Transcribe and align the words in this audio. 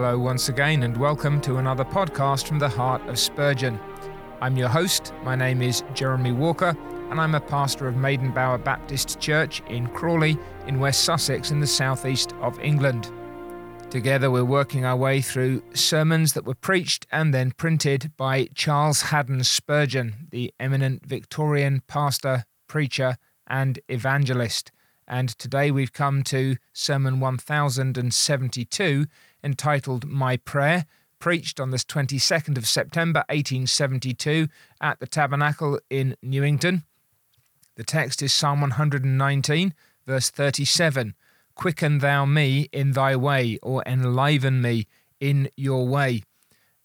Hello, 0.00 0.16
once 0.16 0.48
again, 0.48 0.84
and 0.84 0.96
welcome 0.96 1.40
to 1.40 1.56
another 1.56 1.84
podcast 1.84 2.46
from 2.46 2.60
the 2.60 2.68
heart 2.68 3.04
of 3.08 3.18
Spurgeon. 3.18 3.80
I'm 4.40 4.56
your 4.56 4.68
host. 4.68 5.12
My 5.24 5.34
name 5.34 5.60
is 5.60 5.82
Jeremy 5.92 6.30
Walker, 6.30 6.76
and 7.10 7.20
I'm 7.20 7.34
a 7.34 7.40
pastor 7.40 7.88
of 7.88 7.96
Maidenbower 7.96 8.62
Baptist 8.62 9.18
Church 9.18 9.60
in 9.68 9.88
Crawley, 9.88 10.38
in 10.68 10.78
West 10.78 11.02
Sussex, 11.02 11.50
in 11.50 11.58
the 11.58 11.66
southeast 11.66 12.32
of 12.40 12.60
England. 12.60 13.10
Together, 13.90 14.30
we're 14.30 14.44
working 14.44 14.84
our 14.84 14.96
way 14.96 15.20
through 15.20 15.64
sermons 15.74 16.32
that 16.34 16.44
were 16.44 16.54
preached 16.54 17.04
and 17.10 17.34
then 17.34 17.50
printed 17.50 18.16
by 18.16 18.48
Charles 18.54 19.02
Haddon 19.02 19.42
Spurgeon, 19.42 20.28
the 20.30 20.54
eminent 20.60 21.06
Victorian 21.06 21.82
pastor, 21.88 22.44
preacher, 22.68 23.16
and 23.48 23.80
evangelist. 23.88 24.70
And 25.08 25.30
today 25.30 25.70
we've 25.70 25.92
come 25.92 26.22
to 26.24 26.56
Sermon 26.72 27.18
1072 27.18 29.06
entitled 29.42 30.06
My 30.06 30.36
Prayer, 30.36 30.86
preached 31.18 31.58
on 31.60 31.70
the 31.70 31.78
22nd 31.78 32.56
of 32.56 32.66
September 32.66 33.20
1872 33.28 34.48
at 34.80 35.00
the 35.00 35.06
Tabernacle 35.06 35.80
in 35.90 36.16
Newington. 36.22 36.84
The 37.76 37.84
text 37.84 38.22
is 38.22 38.32
Psalm 38.32 38.60
119, 38.60 39.74
verse 40.06 40.30
37 40.30 41.14
Quicken 41.54 41.98
thou 41.98 42.24
me 42.24 42.68
in 42.72 42.92
thy 42.92 43.16
way, 43.16 43.58
or 43.62 43.82
enliven 43.84 44.62
me 44.62 44.86
in 45.20 45.50
your 45.56 45.88
way. 45.88 46.22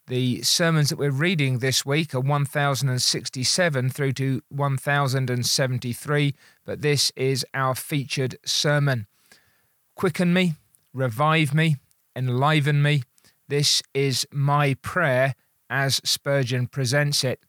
The 0.06 0.42
sermons 0.42 0.90
that 0.90 0.98
we're 0.98 1.10
reading 1.10 1.60
this 1.60 1.86
week 1.86 2.14
are 2.14 2.20
1067 2.20 3.90
through 3.90 4.12
to 4.14 4.42
1073, 4.48 6.34
but 6.64 6.82
this 6.82 7.10
is 7.16 7.46
our 7.54 7.74
featured 7.74 8.36
sermon. 8.44 9.06
Quicken 9.94 10.34
me, 10.34 10.54
revive 10.92 11.54
me, 11.54 11.76
enliven 12.16 12.82
me. 12.82 13.02
This 13.48 13.82
is 13.92 14.26
my 14.32 14.74
prayer 14.74 15.34
as 15.68 16.00
Spurgeon 16.04 16.66
presents 16.66 17.24
it. 17.24 17.40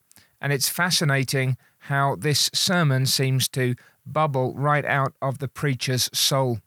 And 0.42 0.52
it's 0.52 0.70
fascinating 0.70 1.58
how 1.80 2.16
this 2.16 2.50
sermon 2.54 3.06
seems 3.06 3.48
to 3.50 3.76
bubble 4.06 4.54
right 4.56 4.86
out 4.86 5.14
of 5.22 5.40
the 5.40 5.48
preacher's 5.48 6.10
soul. 6.14 6.60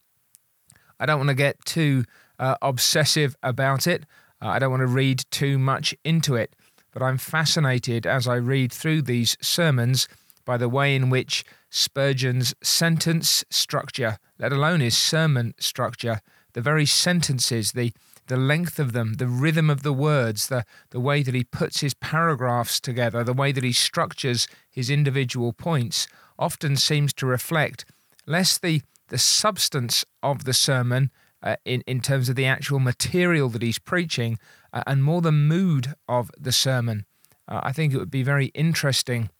I 0.99 1.07
don't 1.07 1.19
want 1.19 1.29
to 1.29 1.35
get 1.35 1.65
too 1.65 2.05
uh, 2.39 2.57
obsessive 2.63 3.37
about 3.43 3.87
it. 3.87 4.05
Uh, 4.41 4.49
I 4.49 4.59
don't 4.59 4.71
want 4.71 4.83
to 4.83 4.87
read 4.87 5.25
too 5.31 5.59
much 5.59 5.95
into 6.05 6.35
it, 6.37 6.55
but 6.93 7.03
I'm 7.03 7.19
fascinated 7.19 8.07
as 8.07 8.27
I 8.27 8.37
read 8.37 8.73
through 8.73 9.03
these 9.03 9.37
sermons 9.41 10.09
by 10.49 10.57
the 10.57 10.69
way 10.69 10.97
in 10.97 11.11
which 11.11 11.45
Spurgeon's 11.69 12.55
sentence 12.63 13.45
structure, 13.51 14.17
let 14.39 14.51
alone 14.51 14.81
his 14.81 14.97
sermon 14.97 15.53
structure, 15.59 16.23
the 16.59 16.63
very 16.63 16.87
sentences, 16.87 17.71
the 17.71 17.93
the 18.27 18.37
length 18.37 18.81
of 18.81 18.93
them, 18.93 19.15
the 19.15 19.29
rhythm 19.29 19.71
of 19.71 19.85
the 19.85 19.93
words, 19.93 20.49
the, 20.49 20.65
the 20.91 20.99
way 20.99 21.23
that 21.23 21.37
he 21.37 21.45
puts 21.45 21.83
his 21.83 21.95
paragraphs 21.95 22.81
together, 22.81 23.23
the 23.23 23.33
way 23.33 23.53
that 23.53 23.63
he 23.63 23.73
structures 23.73 24.49
his 24.69 24.91
individual 24.91 25.53
points, 25.53 26.09
often 26.37 26.77
seems 26.77 27.13
to 27.15 27.27
reflect 27.27 27.85
less 28.27 28.59
the, 28.59 28.83
the 29.07 29.19
substance 29.19 30.05
of 30.21 30.45
the 30.45 30.53
sermon 30.53 31.13
uh, 31.45 31.55
in, 31.65 31.83
in 31.87 32.01
terms 32.01 32.29
of 32.29 32.35
the 32.35 32.45
actual 32.45 32.81
material 32.81 33.49
that 33.49 33.63
he's 33.63 33.79
preaching 33.79 34.37
uh, 34.73 34.83
and 34.85 35.05
more 35.05 35.23
the 35.23 35.31
mood 35.31 35.95
of 36.09 36.29
the 36.37 36.53
sermon. 36.53 37.07
Uh, 37.47 37.61
I 37.63 37.73
think 37.73 37.95
it 37.95 37.99
would 37.99 38.11
be 38.11 38.25
very 38.25 38.47
interesting 38.47 39.31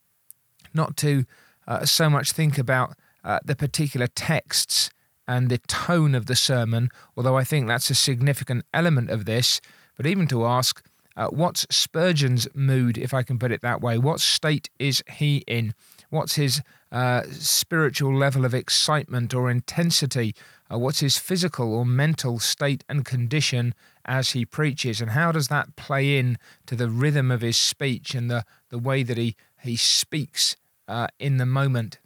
not 0.73 0.95
to 0.97 1.25
uh, 1.67 1.85
so 1.85 2.09
much 2.09 2.31
think 2.31 2.57
about 2.57 2.95
uh, 3.25 3.39
the 3.43 3.57
particular 3.57 4.07
texts 4.07 4.89
and 5.29 5.47
the 5.47 5.59
tone 5.59 6.15
of 6.15 6.25
the 6.25 6.35
sermon, 6.35 6.89
although 7.15 7.37
I 7.37 7.43
think 7.43 7.67
that's 7.67 7.91
a 7.91 7.95
significant 7.95 8.65
element 8.73 9.11
of 9.11 9.25
this, 9.25 9.61
but 9.95 10.07
even 10.07 10.25
to 10.27 10.43
ask, 10.43 10.83
uh, 11.15 11.27
what's 11.27 11.67
Spurgeon's 11.69 12.47
mood, 12.55 12.97
if 12.97 13.13
I 13.13 13.21
can 13.21 13.37
put 13.37 13.51
it 13.51 13.61
that 13.61 13.79
way? 13.79 13.99
What 13.99 14.21
state 14.21 14.71
is 14.79 15.03
he 15.07 15.43
in? 15.45 15.75
What's 16.09 16.33
his 16.33 16.63
uh, 16.91 17.21
spiritual 17.29 18.17
level 18.17 18.43
of 18.43 18.55
excitement 18.55 19.35
or 19.35 19.51
intensity? 19.51 20.33
Uh, 20.71 20.79
what's 20.79 21.01
his 21.01 21.19
physical 21.19 21.75
or 21.75 21.85
mental 21.85 22.39
state 22.39 22.83
and 22.89 23.05
condition 23.05 23.75
as 24.05 24.31
he 24.31 24.45
preaches? 24.45 24.99
And 24.99 25.11
how 25.11 25.31
does 25.31 25.49
that 25.49 25.75
play 25.75 26.17
in 26.17 26.39
to 26.65 26.75
the 26.75 26.89
rhythm 26.89 27.29
of 27.29 27.41
his 27.41 27.57
speech 27.57 28.15
and 28.15 28.31
the, 28.31 28.45
the 28.69 28.79
way 28.79 29.03
that 29.03 29.17
he, 29.17 29.35
he 29.61 29.75
speaks 29.75 30.55
uh, 30.87 31.07
in 31.19 31.37
the 31.37 31.45
moment? 31.45 31.99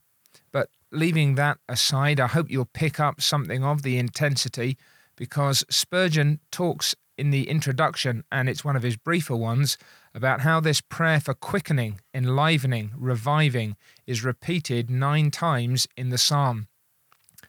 Leaving 0.93 1.33
that 1.33 1.57
aside, 1.67 2.19
I 2.19 2.27
hope 2.27 2.51
you'll 2.51 2.69
pick 2.71 2.99
up 2.99 3.19
something 3.19 3.63
of 3.63 3.81
the 3.81 3.97
intensity 3.97 4.77
because 5.15 5.65
Spurgeon 5.67 6.39
talks 6.51 6.93
in 7.17 7.31
the 7.31 7.49
introduction, 7.49 8.23
and 8.31 8.47
it's 8.47 8.63
one 8.63 8.75
of 8.75 8.83
his 8.83 8.95
briefer 8.95 9.35
ones, 9.35 9.75
about 10.13 10.41
how 10.41 10.59
this 10.59 10.81
prayer 10.81 11.19
for 11.19 11.33
quickening, 11.33 11.99
enlivening, 12.13 12.91
reviving 12.95 13.75
is 14.05 14.23
repeated 14.23 14.91
nine 14.91 15.31
times 15.31 15.87
in 15.97 16.09
the 16.09 16.17
psalm. 16.19 16.67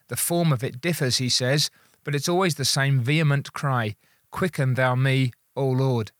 The 0.08 0.16
form 0.16 0.50
of 0.50 0.64
it 0.64 0.80
differs, 0.80 1.18
he 1.18 1.28
says, 1.28 1.70
but 2.02 2.14
it's 2.14 2.30
always 2.30 2.54
the 2.54 2.64
same 2.64 3.00
vehement 3.00 3.52
cry 3.52 3.96
Quicken 4.30 4.74
thou 4.74 4.94
me, 4.94 5.32
O 5.54 5.68
Lord. 5.68 6.10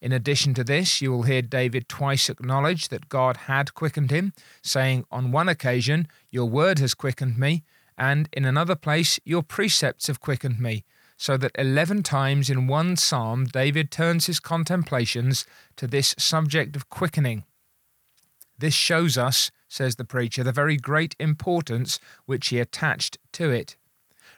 In 0.00 0.12
addition 0.12 0.54
to 0.54 0.64
this, 0.64 1.00
you 1.00 1.10
will 1.10 1.22
hear 1.22 1.42
David 1.42 1.88
twice 1.88 2.28
acknowledge 2.28 2.88
that 2.88 3.08
God 3.08 3.36
had 3.48 3.74
quickened 3.74 4.10
him, 4.10 4.32
saying, 4.62 5.06
On 5.10 5.32
one 5.32 5.48
occasion, 5.48 6.08
Your 6.30 6.48
word 6.48 6.78
has 6.78 6.94
quickened 6.94 7.38
me, 7.38 7.64
and 7.96 8.28
in 8.32 8.44
another 8.44 8.74
place, 8.74 9.18
Your 9.24 9.42
precepts 9.42 10.06
have 10.06 10.20
quickened 10.20 10.60
me 10.60 10.84
so 11.16 11.36
that 11.36 11.52
11 11.58 12.02
times 12.02 12.50
in 12.50 12.66
one 12.66 12.96
psalm 12.96 13.46
David 13.46 13.90
turns 13.90 14.26
his 14.26 14.40
contemplations 14.40 15.46
to 15.76 15.86
this 15.86 16.14
subject 16.18 16.76
of 16.76 16.90
quickening. 16.90 17.44
This 18.58 18.74
shows 18.74 19.16
us, 19.18 19.50
says 19.68 19.96
the 19.96 20.04
preacher, 20.04 20.42
the 20.42 20.52
very 20.52 20.76
great 20.76 21.16
importance 21.18 21.98
which 22.26 22.48
he 22.48 22.58
attached 22.58 23.18
to 23.32 23.50
it. 23.50 23.76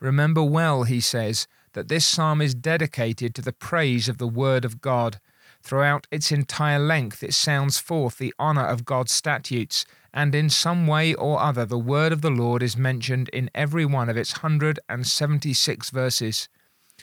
Remember 0.00 0.42
well, 0.42 0.84
he 0.84 1.00
says, 1.00 1.46
that 1.72 1.88
this 1.88 2.06
psalm 2.06 2.40
is 2.40 2.54
dedicated 2.54 3.34
to 3.34 3.42
the 3.42 3.52
praise 3.52 4.08
of 4.08 4.18
the 4.18 4.26
Word 4.26 4.64
of 4.64 4.80
God. 4.80 5.20
Throughout 5.68 6.06
its 6.10 6.32
entire 6.32 6.78
length, 6.78 7.22
it 7.22 7.34
sounds 7.34 7.76
forth 7.76 8.16
the 8.16 8.32
honour 8.40 8.64
of 8.64 8.86
God's 8.86 9.12
statutes, 9.12 9.84
and 10.14 10.34
in 10.34 10.48
some 10.48 10.86
way 10.86 11.12
or 11.12 11.38
other, 11.38 11.66
the 11.66 11.76
Word 11.76 12.10
of 12.10 12.22
the 12.22 12.30
Lord 12.30 12.62
is 12.62 12.74
mentioned 12.74 13.28
in 13.34 13.50
every 13.54 13.84
one 13.84 14.08
of 14.08 14.16
its 14.16 14.32
176 14.32 15.90
verses. 15.90 16.48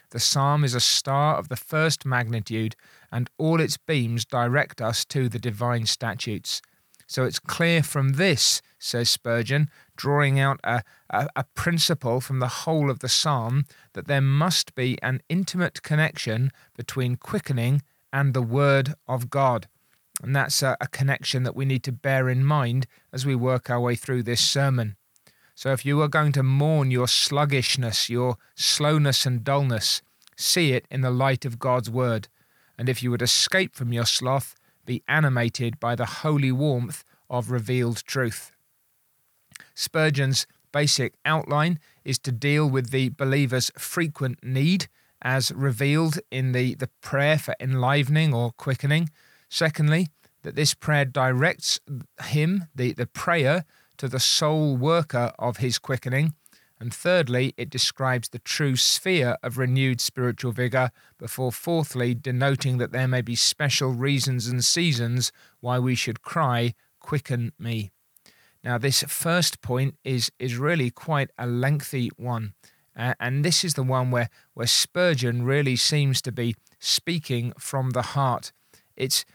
The 0.10 0.20
psalm 0.20 0.64
is 0.64 0.74
a 0.74 0.80
star 0.80 1.36
of 1.36 1.48
the 1.48 1.56
first 1.56 2.08
magnitude, 2.08 2.76
and 3.12 3.30
all 3.38 3.62
its 3.62 3.78
beams 3.78 4.26
direct 4.26 4.82
us 4.82 5.06
to 5.06 5.30
the 5.30 5.38
divine 5.38 5.86
statutes. 5.86 6.60
So 7.06 7.24
it's 7.24 7.38
clear 7.38 7.84
from 7.84 8.14
this, 8.14 8.64
says 8.80 9.12
Spurgeon, 9.12 9.70
drawing 9.96 10.40
out 10.40 10.60
a, 10.64 10.82
a, 11.12 11.28
a, 11.36 11.44
principle 11.54 12.20
from 12.20 12.40
the 12.40 12.48
whole 12.48 12.90
of 12.90 13.02
the 13.02 13.10
psalm, 13.10 13.66
that 13.94 14.08
there 14.08 14.22
must 14.22 14.74
be 14.74 15.00
an 15.04 15.22
intimate 15.30 15.84
connection 15.84 16.52
between 16.76 17.16
quickening 17.16 17.84
and 18.16 18.34
the 18.34 18.42
word 18.42 18.94
of 19.10 19.30
God. 19.30 19.68
And 20.24 20.34
that's 20.34 20.64
a, 20.64 20.78
a 20.80 20.88
connection 20.88 21.44
that 21.44 21.56
we 21.56 21.66
need 21.66 21.84
to 21.84 21.92
bear 21.92 22.30
in 22.30 22.46
mind 22.46 22.88
as 23.12 23.26
we 23.26 23.36
work 23.36 23.70
our 23.70 23.82
way 23.82 23.96
through 23.96 24.24
this 24.24 24.40
sermon. 24.40 24.96
So 25.54 25.74
if 25.74 25.86
you 25.86 26.02
are 26.02 26.08
going 26.08 26.32
to 26.32 26.42
mourn 26.42 26.92
your 26.92 27.10
sluggishness, 27.10 28.10
your 28.10 28.38
slowness 28.56 29.26
and 29.26 29.44
dullness, 29.44 30.02
see 30.38 30.72
it 30.72 30.86
in 30.90 31.02
the 31.02 31.12
light 31.12 31.44
of 31.44 31.60
God's 31.60 31.90
word. 31.90 32.30
And 32.78 32.88
if 32.88 33.04
you 33.04 33.12
would 33.12 33.22
escape 33.22 33.76
from 33.76 33.92
your 33.92 34.06
sloth, 34.06 34.56
be 34.86 35.04
animated 35.10 35.78
by 35.78 35.96
the 35.96 36.06
holy 36.06 36.54
warmth 36.54 37.04
of 37.30 37.52
revealed 37.52 38.06
truth. 38.06 38.56
Spurgeon's 39.74 40.48
basic 40.72 41.16
outline 41.26 41.80
is 42.06 42.18
to 42.20 42.32
deal 42.32 42.70
with 42.70 42.92
the 42.92 43.10
believer's 43.10 43.74
frequent 43.78 44.42
need 44.42 44.88
as 45.26 45.52
revealed 45.52 46.20
in 46.30 46.52
the, 46.52 46.76
the 46.76 46.90
prayer 47.02 47.40
for 47.40 47.56
enlivening 47.60 48.32
or 48.32 48.52
quickening. 48.52 49.10
Secondly, 49.50 50.08
that 50.44 50.56
this 50.56 50.76
prayer 50.76 51.04
directs 51.04 51.80
him, 52.24 52.66
the, 52.76 52.94
the 52.94 53.08
prayer, 53.08 53.66
to 53.98 54.08
the 54.08 54.20
sole 54.20 54.78
worker 54.78 55.32
of 55.40 55.58
his 55.58 55.80
quickening. 55.80 56.36
And 56.80 56.94
thirdly, 56.94 57.56
it 57.58 57.72
describes 57.72 58.30
the 58.30 58.40
true 58.40 58.76
sphere 58.76 59.38
of 59.42 59.58
renewed 59.58 60.00
spiritual 60.00 60.52
vigour, 60.52 60.92
before 61.18 61.52
fourthly, 61.52 62.14
denoting 62.14 62.78
that 62.78 62.92
there 62.92 63.08
may 63.08 63.22
be 63.22 63.36
special 63.36 63.94
reasons 63.94 64.46
and 64.46 64.64
seasons 64.64 65.32
why 65.60 65.80
we 65.80 65.96
should 65.96 66.22
cry, 66.22 66.74
Quicken 67.00 67.52
me. 67.60 67.92
Now, 68.64 68.80
this 68.80 69.04
first 69.04 69.62
point 69.62 69.96
is, 70.04 70.32
is 70.40 70.58
really 70.58 70.90
quite 70.90 71.30
a 71.38 71.46
lengthy 71.46 72.10
one. 72.18 72.54
And 72.96 73.44
this 73.44 73.64
is 73.64 73.74
the 73.74 73.84
one 73.84 74.12
where, 74.12 74.30
where 74.54 74.68
Spurgeon 74.68 75.44
really 75.44 75.76
seems 75.76 76.22
to 76.22 76.32
be 76.32 76.56
speaking 76.80 77.54
from 77.60 77.92
the 77.92 78.02
heart. 78.02 78.52
It's, 78.96 79.26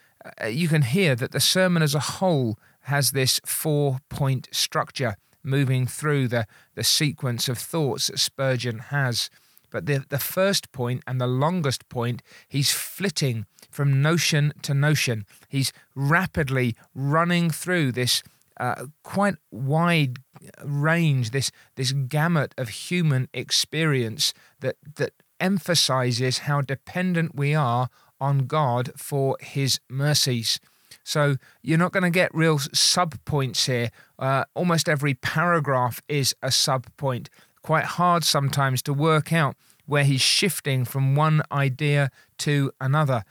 uh, 0.43 0.47
you 0.47 0.69
can 0.69 0.83
hear 0.83 1.15
that 1.15 1.33
the 1.33 1.41
sermon 1.41 1.83
as 1.83 1.95
a 1.95 2.01
whole 2.01 2.59
has 2.83 3.11
this 3.11 3.41
four 3.45 3.99
point 4.09 4.49
structure 4.51 5.17
moving 5.43 5.87
through 5.87 6.29
the, 6.29 6.47
the 6.75 6.85
sequence 6.85 7.49
of 7.49 7.59
thoughts 7.59 8.07
that 8.07 8.19
Spurgeon 8.19 8.79
has. 8.79 9.31
But 9.71 9.87
the, 9.87 10.05
the 10.09 10.19
first 10.19 10.73
point 10.73 11.03
and 11.07 11.21
the 11.21 11.27
longest 11.27 11.89
point, 11.89 12.23
he's 12.49 12.73
flitting 12.73 13.47
from 13.71 14.03
notion 14.03 14.53
to 14.63 14.75
notion. 14.75 15.27
He's 15.49 15.73
rapidly 15.95 16.75
running 16.95 17.51
through 17.51 17.93
this 17.93 18.23
uh, 18.61 18.87
quite 19.03 19.35
wide 19.51 20.19
range, 20.63 21.31
this 21.31 21.51
this 21.77 21.93
gamut 21.93 22.55
of 22.59 22.69
human 22.69 23.29
experience 23.33 24.35
that 24.61 24.77
that 24.97 25.15
emphasizes 25.41 26.41
how 26.41 26.61
dependent 26.61 27.35
we 27.35 27.55
are 27.55 27.89
on 28.21 28.47
God 28.47 28.93
for 28.97 29.37
His 29.41 29.81
mercies. 29.89 30.61
So 31.03 31.37
you're 31.63 31.79
not 31.79 31.93
going 31.93 32.03
to 32.03 32.11
get 32.11 32.35
real 32.35 32.59
sub 32.59 33.25
points 33.25 33.67
here. 33.67 33.91
Uh, 34.19 34.45
almost 34.55 34.89
every 34.89 35.15
paragraph 35.15 36.03
is 36.09 36.35
a 36.43 36.53
sub 36.53 36.87
point. 36.97 37.31
Quite 37.63 37.85
hard 37.85 38.25
sometimes 38.25 38.83
to 38.83 38.93
work 38.93 39.33
out 39.33 39.57
where 39.87 40.05
he's 40.05 40.21
shifting 40.21 40.85
from 40.85 41.17
one 41.17 41.43
idea 41.51 42.11
to 42.39 42.71
another. 42.81 43.25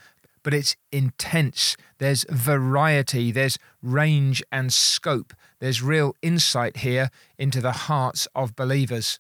But 0.44 0.54
it's 0.54 0.76
intense. 0.92 1.76
There's 1.98 2.26
variety, 2.30 3.32
there's 3.32 3.58
range 3.82 4.44
and 4.52 4.72
scope. 4.72 5.34
There's 5.60 5.82
real 5.82 6.16
insight 6.22 6.78
here 6.78 7.10
into 7.38 7.62
the 7.62 7.72
hearts 7.72 8.28
of 8.34 8.56
believers. 8.56 9.20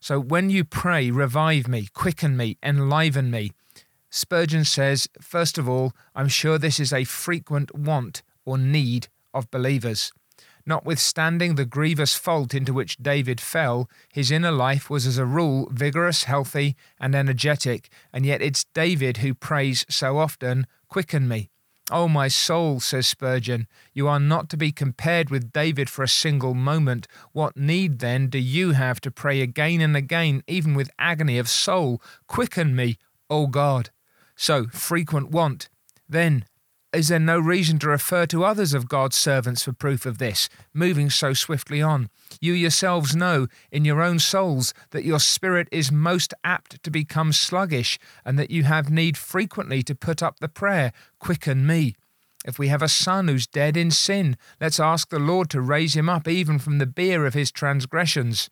So 0.00 0.20
when 0.20 0.50
you 0.50 0.64
pray, 0.64 1.10
revive 1.10 1.66
me, 1.66 1.88
quicken 1.92 2.36
me, 2.36 2.56
enliven 2.62 3.30
me, 3.30 3.52
Spurgeon 4.10 4.64
says, 4.64 5.08
first 5.20 5.58
of 5.58 5.68
all, 5.68 5.92
I'm 6.14 6.28
sure 6.28 6.58
this 6.58 6.80
is 6.80 6.92
a 6.92 7.04
frequent 7.04 7.74
want 7.74 8.22
or 8.44 8.56
need 8.56 9.08
of 9.34 9.50
believers. 9.50 10.12
Notwithstanding 10.68 11.54
the 11.54 11.64
grievous 11.64 12.14
fault 12.14 12.52
into 12.52 12.74
which 12.74 12.98
David 12.98 13.40
fell, 13.40 13.88
his 14.12 14.30
inner 14.30 14.50
life 14.50 14.90
was 14.90 15.06
as 15.06 15.16
a 15.16 15.24
rule 15.24 15.66
vigorous, 15.72 16.24
healthy, 16.24 16.76
and 17.00 17.14
energetic, 17.14 17.88
and 18.12 18.26
yet 18.26 18.42
it's 18.42 18.66
David 18.74 19.16
who 19.16 19.32
prays 19.32 19.86
so 19.88 20.18
often, 20.18 20.66
Quicken 20.90 21.26
me. 21.26 21.48
Oh, 21.90 22.06
my 22.06 22.28
soul, 22.28 22.80
says 22.80 23.06
Spurgeon, 23.06 23.66
you 23.94 24.08
are 24.08 24.20
not 24.20 24.50
to 24.50 24.58
be 24.58 24.70
compared 24.70 25.30
with 25.30 25.54
David 25.54 25.88
for 25.88 26.02
a 26.02 26.08
single 26.08 26.52
moment. 26.52 27.08
What 27.32 27.56
need, 27.56 28.00
then, 28.00 28.28
do 28.28 28.38
you 28.38 28.72
have 28.72 29.00
to 29.00 29.10
pray 29.10 29.40
again 29.40 29.80
and 29.80 29.96
again, 29.96 30.42
even 30.46 30.74
with 30.74 30.90
agony 30.98 31.38
of 31.38 31.48
soul? 31.48 32.02
Quicken 32.26 32.76
me, 32.76 32.98
O 33.30 33.46
God. 33.46 33.88
So, 34.36 34.66
frequent 34.66 35.30
want. 35.30 35.70
Then, 36.06 36.44
is 36.92 37.08
there 37.08 37.18
no 37.18 37.38
reason 37.38 37.78
to 37.80 37.88
refer 37.88 38.24
to 38.26 38.44
others 38.44 38.72
of 38.72 38.88
God's 38.88 39.16
servants 39.16 39.62
for 39.62 39.72
proof 39.72 40.06
of 40.06 40.18
this, 40.18 40.48
moving 40.72 41.10
so 41.10 41.34
swiftly 41.34 41.82
on? 41.82 42.08
You 42.40 42.54
yourselves 42.54 43.14
know 43.14 43.46
in 43.70 43.84
your 43.84 44.00
own 44.00 44.18
souls 44.18 44.72
that 44.90 45.04
your 45.04 45.20
spirit 45.20 45.68
is 45.70 45.92
most 45.92 46.32
apt 46.44 46.82
to 46.82 46.90
become 46.90 47.32
sluggish, 47.32 47.98
and 48.24 48.38
that 48.38 48.50
you 48.50 48.62
have 48.64 48.90
need 48.90 49.18
frequently 49.18 49.82
to 49.82 49.94
put 49.94 50.22
up 50.22 50.40
the 50.40 50.48
prayer, 50.48 50.92
Quicken 51.18 51.66
me. 51.66 51.94
If 52.46 52.58
we 52.58 52.68
have 52.68 52.82
a 52.82 52.88
son 52.88 53.28
who's 53.28 53.46
dead 53.46 53.76
in 53.76 53.90
sin, 53.90 54.36
let's 54.60 54.80
ask 54.80 55.10
the 55.10 55.18
Lord 55.18 55.50
to 55.50 55.60
raise 55.60 55.94
him 55.94 56.08
up 56.08 56.26
even 56.26 56.58
from 56.58 56.78
the 56.78 56.86
bier 56.86 57.26
of 57.26 57.34
his 57.34 57.50
transgressions. 57.50 58.48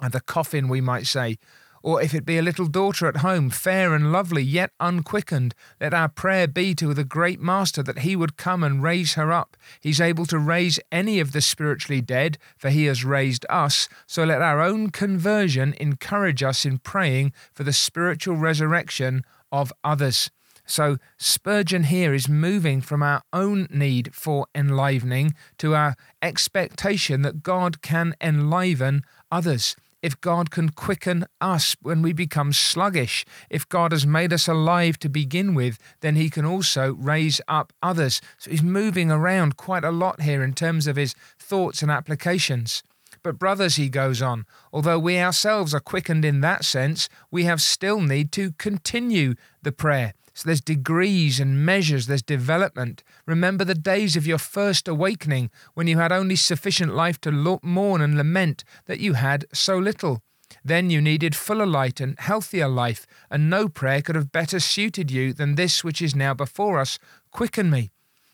And 0.00 0.12
the 0.12 0.20
coffin, 0.20 0.68
we 0.68 0.80
might 0.80 1.06
say, 1.06 1.36
or 1.82 2.02
if 2.02 2.14
it 2.14 2.26
be 2.26 2.38
a 2.38 2.42
little 2.42 2.66
daughter 2.66 3.06
at 3.06 3.18
home, 3.18 3.50
fair 3.50 3.94
and 3.94 4.12
lovely, 4.12 4.42
yet 4.42 4.70
unquickened, 4.80 5.54
let 5.80 5.94
our 5.94 6.08
prayer 6.08 6.46
be 6.46 6.74
to 6.74 6.92
the 6.92 7.04
great 7.04 7.40
Master 7.40 7.82
that 7.82 8.00
he 8.00 8.16
would 8.16 8.36
come 8.36 8.62
and 8.62 8.82
raise 8.82 9.14
her 9.14 9.32
up. 9.32 9.56
He's 9.80 10.00
able 10.00 10.26
to 10.26 10.38
raise 10.38 10.78
any 10.92 11.20
of 11.20 11.32
the 11.32 11.40
spiritually 11.40 12.00
dead, 12.00 12.38
for 12.56 12.70
he 12.70 12.84
has 12.84 13.04
raised 13.04 13.46
us. 13.48 13.88
So 14.06 14.24
let 14.24 14.42
our 14.42 14.60
own 14.60 14.90
conversion 14.90 15.74
encourage 15.80 16.42
us 16.42 16.64
in 16.64 16.78
praying 16.78 17.32
for 17.52 17.64
the 17.64 17.72
spiritual 17.72 18.36
resurrection 18.36 19.24
of 19.50 19.72
others. 19.82 20.30
So 20.66 20.98
Spurgeon 21.18 21.84
here 21.84 22.14
is 22.14 22.28
moving 22.28 22.80
from 22.80 23.02
our 23.02 23.22
own 23.32 23.66
need 23.70 24.14
for 24.14 24.46
enlivening 24.54 25.34
to 25.58 25.74
our 25.74 25.96
expectation 26.22 27.22
that 27.22 27.42
God 27.42 27.82
can 27.82 28.14
enliven 28.20 29.02
others 29.32 29.74
if 30.02 30.20
God 30.20 30.50
can 30.50 30.70
quicken 30.70 31.26
us 31.40 31.76
when 31.82 32.02
we 32.02 32.12
become 32.12 32.52
sluggish, 32.52 33.24
if 33.48 33.68
God 33.68 33.92
has 33.92 34.06
made 34.06 34.32
us 34.32 34.48
alive 34.48 34.98
to 35.00 35.08
begin 35.08 35.54
with, 35.54 35.78
then 36.00 36.16
He 36.16 36.30
can 36.30 36.44
also 36.44 36.94
raise 36.94 37.40
up 37.48 37.72
others. 37.82 38.20
So 38.38 38.50
He's 38.50 38.62
moving 38.62 39.10
around 39.10 39.56
quite 39.56 39.84
a 39.84 39.90
lot 39.90 40.22
here 40.22 40.42
in 40.42 40.54
terms 40.54 40.86
of 40.86 40.96
His 40.96 41.14
thoughts 41.38 41.82
and 41.82 41.90
applications. 41.90 42.82
But, 43.22 43.38
brothers, 43.38 43.76
he 43.76 43.90
goes 43.90 44.22
on, 44.22 44.46
although 44.72 44.98
we 44.98 45.18
ourselves 45.18 45.74
are 45.74 45.80
quickened 45.80 46.24
in 46.24 46.40
that 46.40 46.64
sense, 46.64 47.08
we 47.30 47.44
have 47.44 47.60
still 47.60 48.00
need 48.00 48.32
to 48.32 48.52
continue 48.52 49.34
the 49.62 49.72
prayer. 49.72 50.14
So 50.40 50.46
there's 50.46 50.62
degrees 50.62 51.38
and 51.38 51.66
measures, 51.66 52.06
there's 52.06 52.22
development. 52.22 53.02
Remember 53.26 53.62
the 53.62 53.74
days 53.74 54.16
of 54.16 54.26
your 54.26 54.38
first 54.38 54.88
awakening 54.88 55.50
when 55.74 55.86
you 55.86 55.98
had 55.98 56.12
only 56.12 56.34
sufficient 56.34 56.94
life 56.94 57.20
to 57.20 57.58
mourn 57.62 58.00
and 58.00 58.16
lament 58.16 58.64
that 58.86 59.00
you 59.00 59.12
had 59.12 59.44
so 59.52 59.76
little. 59.76 60.22
Then 60.64 60.88
you 60.88 61.02
needed 61.02 61.36
fuller 61.36 61.66
light 61.66 62.00
and 62.00 62.18
healthier 62.18 62.68
life, 62.68 63.06
and 63.30 63.50
no 63.50 63.68
prayer 63.68 64.00
could 64.00 64.14
have 64.14 64.32
better 64.32 64.60
suited 64.60 65.10
you 65.10 65.34
than 65.34 65.56
this 65.56 65.84
which 65.84 66.00
is 66.00 66.16
now 66.16 66.32
before 66.32 66.80
us. 66.80 66.98
Quicken 67.32 67.68
me. 67.68 67.90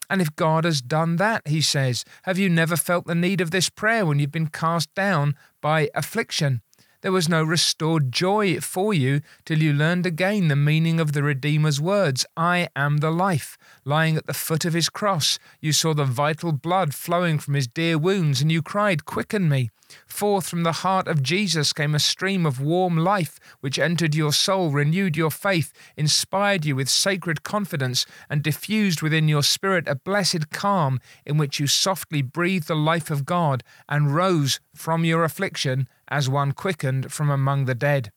And 0.08 0.22
if 0.22 0.36
God 0.36 0.62
has 0.62 0.80
done 0.80 1.16
that, 1.16 1.48
he 1.48 1.60
says, 1.60 2.04
have 2.22 2.38
you 2.38 2.48
never 2.48 2.76
felt 2.76 3.08
the 3.08 3.16
need 3.16 3.40
of 3.40 3.50
this 3.50 3.68
prayer 3.68 4.06
when 4.06 4.20
you've 4.20 4.30
been 4.30 4.46
cast 4.46 4.94
down 4.94 5.34
by 5.60 5.90
affliction? 5.92 6.62
There 7.02 7.12
was 7.12 7.28
no 7.28 7.42
restored 7.42 8.10
joy 8.10 8.60
for 8.60 8.94
you 8.94 9.20
till 9.44 9.58
you 9.58 9.72
learned 9.72 10.06
again 10.06 10.48
the 10.48 10.56
meaning 10.56 10.98
of 10.98 11.12
the 11.12 11.22
Redeemer's 11.22 11.80
words 11.80 12.24
I 12.36 12.68
am 12.74 12.98
the 12.98 13.10
life. 13.10 13.58
Lying 13.84 14.16
at 14.16 14.26
the 14.26 14.34
foot 14.34 14.64
of 14.64 14.72
his 14.72 14.88
cross, 14.88 15.38
you 15.60 15.72
saw 15.72 15.92
the 15.92 16.04
vital 16.06 16.52
blood 16.52 16.94
flowing 16.94 17.38
from 17.38 17.54
his 17.54 17.66
dear 17.66 17.98
wounds, 17.98 18.40
and 18.40 18.50
you 18.50 18.62
cried, 18.62 19.04
Quicken 19.04 19.48
me. 19.48 19.70
Forth 20.06 20.48
from 20.48 20.62
the 20.62 20.72
heart 20.72 21.06
of 21.06 21.22
Jesus 21.22 21.72
came 21.72 21.94
a 21.94 21.98
stream 21.98 22.44
of 22.44 22.60
warm 22.60 22.96
life, 22.96 23.38
which 23.60 23.78
entered 23.78 24.14
your 24.14 24.32
soul, 24.32 24.70
renewed 24.70 25.16
your 25.16 25.30
faith, 25.30 25.72
inspired 25.96 26.64
you 26.64 26.74
with 26.74 26.88
sacred 26.88 27.42
confidence, 27.42 28.06
and 28.28 28.42
diffused 28.42 29.02
within 29.02 29.28
your 29.28 29.42
spirit 29.42 29.86
a 29.86 29.94
blessed 29.94 30.50
calm 30.50 31.00
in 31.24 31.36
which 31.36 31.60
you 31.60 31.66
softly 31.66 32.22
breathed 32.22 32.68
the 32.68 32.74
life 32.74 33.10
of 33.10 33.26
God 33.26 33.62
and 33.88 34.14
rose 34.14 34.58
from 34.74 35.04
your 35.04 35.22
affliction 35.22 35.88
as 36.08 36.28
one 36.28 36.52
quickened 36.52 37.12
from 37.12 37.30
among 37.30 37.66
the 37.66 37.74
dead. 37.74 38.10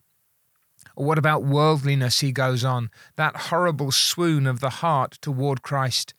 What 0.96 1.18
about 1.18 1.44
worldliness, 1.44 2.22
he 2.22 2.32
goes 2.32 2.64
on, 2.64 2.90
that 3.16 3.36
horrible 3.36 3.92
swoon 3.92 4.48
of 4.48 4.60
the 4.60 4.70
heart 4.70 5.14
toward 5.22 5.62
Christ? 5.62 6.14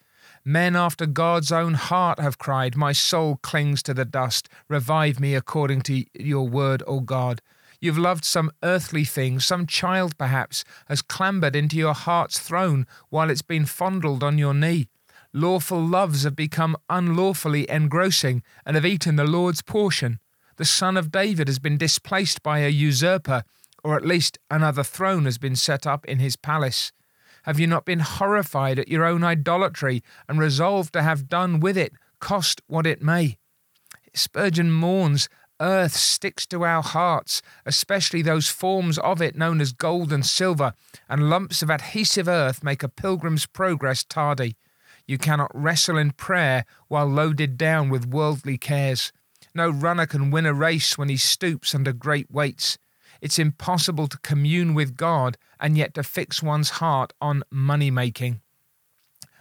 Men 0.44 0.74
after 0.74 1.06
God's 1.06 1.52
own 1.52 1.74
heart 1.74 2.18
have 2.18 2.38
cried, 2.38 2.76
My 2.76 2.92
soul 2.92 3.38
clings 3.42 3.82
to 3.84 3.94
the 3.94 4.04
dust. 4.04 4.48
Revive 4.68 5.20
me 5.20 5.34
according 5.34 5.82
to 5.82 6.04
your 6.14 6.48
word, 6.48 6.82
O 6.86 7.00
God. 7.00 7.42
You've 7.80 7.98
loved 7.98 8.24
some 8.24 8.50
earthly 8.62 9.04
thing, 9.04 9.40
some 9.40 9.66
child 9.66 10.18
perhaps 10.18 10.64
has 10.88 11.02
clambered 11.02 11.56
into 11.56 11.76
your 11.76 11.94
heart's 11.94 12.38
throne 12.38 12.86
while 13.08 13.30
it's 13.30 13.42
been 13.42 13.66
fondled 13.66 14.22
on 14.22 14.38
your 14.38 14.54
knee. 14.54 14.88
Lawful 15.32 15.80
loves 15.80 16.24
have 16.24 16.36
become 16.36 16.76
unlawfully 16.88 17.70
engrossing 17.70 18.42
and 18.66 18.74
have 18.74 18.84
eaten 18.84 19.16
the 19.16 19.24
Lord's 19.24 19.62
portion 19.62 20.18
the 20.60 20.66
son 20.66 20.98
of 20.98 21.10
David 21.10 21.48
has 21.48 21.58
been 21.58 21.78
displaced 21.78 22.42
by 22.42 22.58
a 22.58 22.68
usurper, 22.68 23.44
or 23.82 23.96
at 23.96 24.04
least 24.04 24.38
another 24.50 24.82
throne 24.82 25.24
has 25.24 25.38
been 25.38 25.56
set 25.56 25.86
up 25.86 26.04
in 26.04 26.18
his 26.18 26.36
palace? 26.36 26.92
Have 27.44 27.58
you 27.58 27.66
not 27.66 27.84
been 27.84 28.00
horrified 28.00 28.78
at 28.78 28.88
your 28.88 29.04
own 29.04 29.24
idolatry 29.24 30.02
and 30.28 30.38
resolved 30.38 30.92
to 30.92 31.02
have 31.02 31.28
done 31.28 31.60
with 31.60 31.76
it, 31.76 31.92
cost 32.20 32.60
what 32.66 32.86
it 32.86 33.02
may? 33.02 33.38
Spurgeon 34.14 34.72
mourns 34.72 35.28
earth 35.60 35.94
sticks 35.94 36.46
to 36.46 36.64
our 36.64 36.82
hearts, 36.82 37.42
especially 37.66 38.22
those 38.22 38.48
forms 38.48 38.98
of 38.98 39.20
it 39.20 39.36
known 39.36 39.60
as 39.60 39.72
gold 39.72 40.12
and 40.12 40.24
silver, 40.24 40.72
and 41.08 41.28
lumps 41.28 41.62
of 41.62 41.70
adhesive 41.70 42.28
earth 42.28 42.64
make 42.64 42.82
a 42.82 42.88
pilgrim's 42.88 43.46
progress 43.46 44.02
tardy. 44.02 44.56
You 45.06 45.18
cannot 45.18 45.50
wrestle 45.54 45.98
in 45.98 46.12
prayer 46.12 46.64
while 46.88 47.06
loaded 47.06 47.58
down 47.58 47.90
with 47.90 48.06
worldly 48.06 48.56
cares. 48.56 49.12
No 49.54 49.68
runner 49.68 50.06
can 50.06 50.30
win 50.30 50.46
a 50.46 50.54
race 50.54 50.96
when 50.96 51.08
he 51.08 51.16
stoops 51.16 51.74
under 51.74 51.92
great 51.92 52.30
weights. 52.30 52.78
It's 53.20 53.38
impossible 53.38 54.08
to 54.08 54.18
commune 54.18 54.74
with 54.74 54.96
God 54.96 55.36
and 55.58 55.76
yet 55.76 55.94
to 55.94 56.02
fix 56.02 56.42
one's 56.42 56.70
heart 56.70 57.12
on 57.20 57.42
money 57.50 57.90
making. 57.90 58.40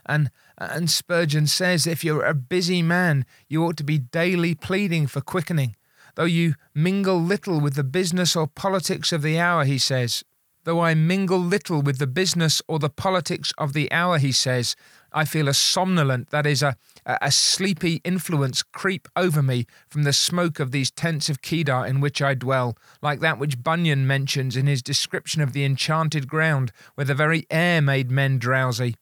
And, 0.06 0.32
and 0.58 0.90
Spurgeon 0.90 1.48
says 1.48 1.86
if 1.86 2.04
you're 2.04 2.26
a 2.26 2.34
busy 2.34 2.82
man, 2.82 3.26
you 3.48 3.64
ought 3.64 3.78
to 3.78 3.84
be 3.84 4.00
daily 4.00 4.56
pleading 4.56 5.08
for 5.08 5.22
quickening. 5.22 5.76
Though 6.16 6.26
you 6.26 6.56
mingle 6.74 7.22
little 7.22 7.62
with 7.62 7.76
the 7.76 7.84
business 7.84 8.36
or 8.36 8.48
politics 8.48 9.12
of 9.12 9.22
the 9.22 9.40
hour, 9.40 9.64
he 9.64 9.78
says, 9.78 10.24
Though 10.66 10.82
I 10.82 10.94
mingle 10.94 11.40
little 11.40 11.82
with 11.82 12.00
the 12.00 12.08
business 12.08 12.62
or 12.68 12.80
the 12.80 12.90
politics 12.90 13.54
of 13.58 13.74
the 13.74 13.92
hour, 13.92 14.18
he 14.18 14.32
says, 14.32 14.76
I 15.12 15.26
feel 15.26 15.48
a 15.48 15.54
somnolent, 15.54 16.30
that 16.30 16.46
is, 16.46 16.62
a, 16.62 16.76
a 17.06 17.32
sleepy 17.32 18.02
influence 18.04 18.64
creep 18.64 19.08
over 19.16 19.42
me 19.42 19.66
from 19.88 20.04
the 20.04 20.14
smoke 20.14 20.60
of 20.60 20.72
these 20.72 20.92
tents 20.92 21.30
of 21.30 21.42
Kedar 21.42 21.86
in 21.86 22.00
which 22.00 22.22
I 22.22 22.34
dwell, 22.34 22.78
like 23.02 23.20
that 23.22 23.40
which 23.40 23.64
Bunyan 23.64 24.06
mentions 24.06 24.56
in 24.56 24.68
his 24.68 24.82
description 24.82 25.42
of 25.42 25.54
the 25.54 25.66
enchanted 25.66 26.28
ground, 26.28 26.72
where 26.96 27.06
the 27.06 27.16
very 27.16 27.46
air 27.50 27.82
made 27.82 28.12
men 28.12 28.38
drowsy. 28.38 28.96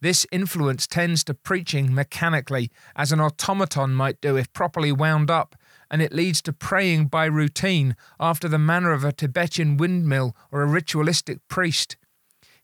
This 0.00 0.26
influence 0.32 0.86
tends 0.86 1.22
to 1.24 1.34
preaching 1.34 1.94
mechanically, 1.94 2.70
as 2.96 3.12
an 3.12 3.20
automaton 3.20 3.94
might 3.94 4.20
do 4.20 4.36
if 4.36 4.50
properly 4.52 4.92
wound 4.92 5.30
up, 5.30 5.56
and 5.90 6.00
it 6.00 6.12
leads 6.12 6.40
to 6.42 6.52
praying 6.52 7.06
by 7.06 7.26
routine 7.26 7.96
after 8.18 8.48
the 8.48 8.58
manner 8.58 8.92
of 8.92 9.04
a 9.04 9.12
Tibetan 9.12 9.76
windmill 9.76 10.34
or 10.50 10.62
a 10.62 10.66
ritualistic 10.66 11.46
priest. 11.48 11.96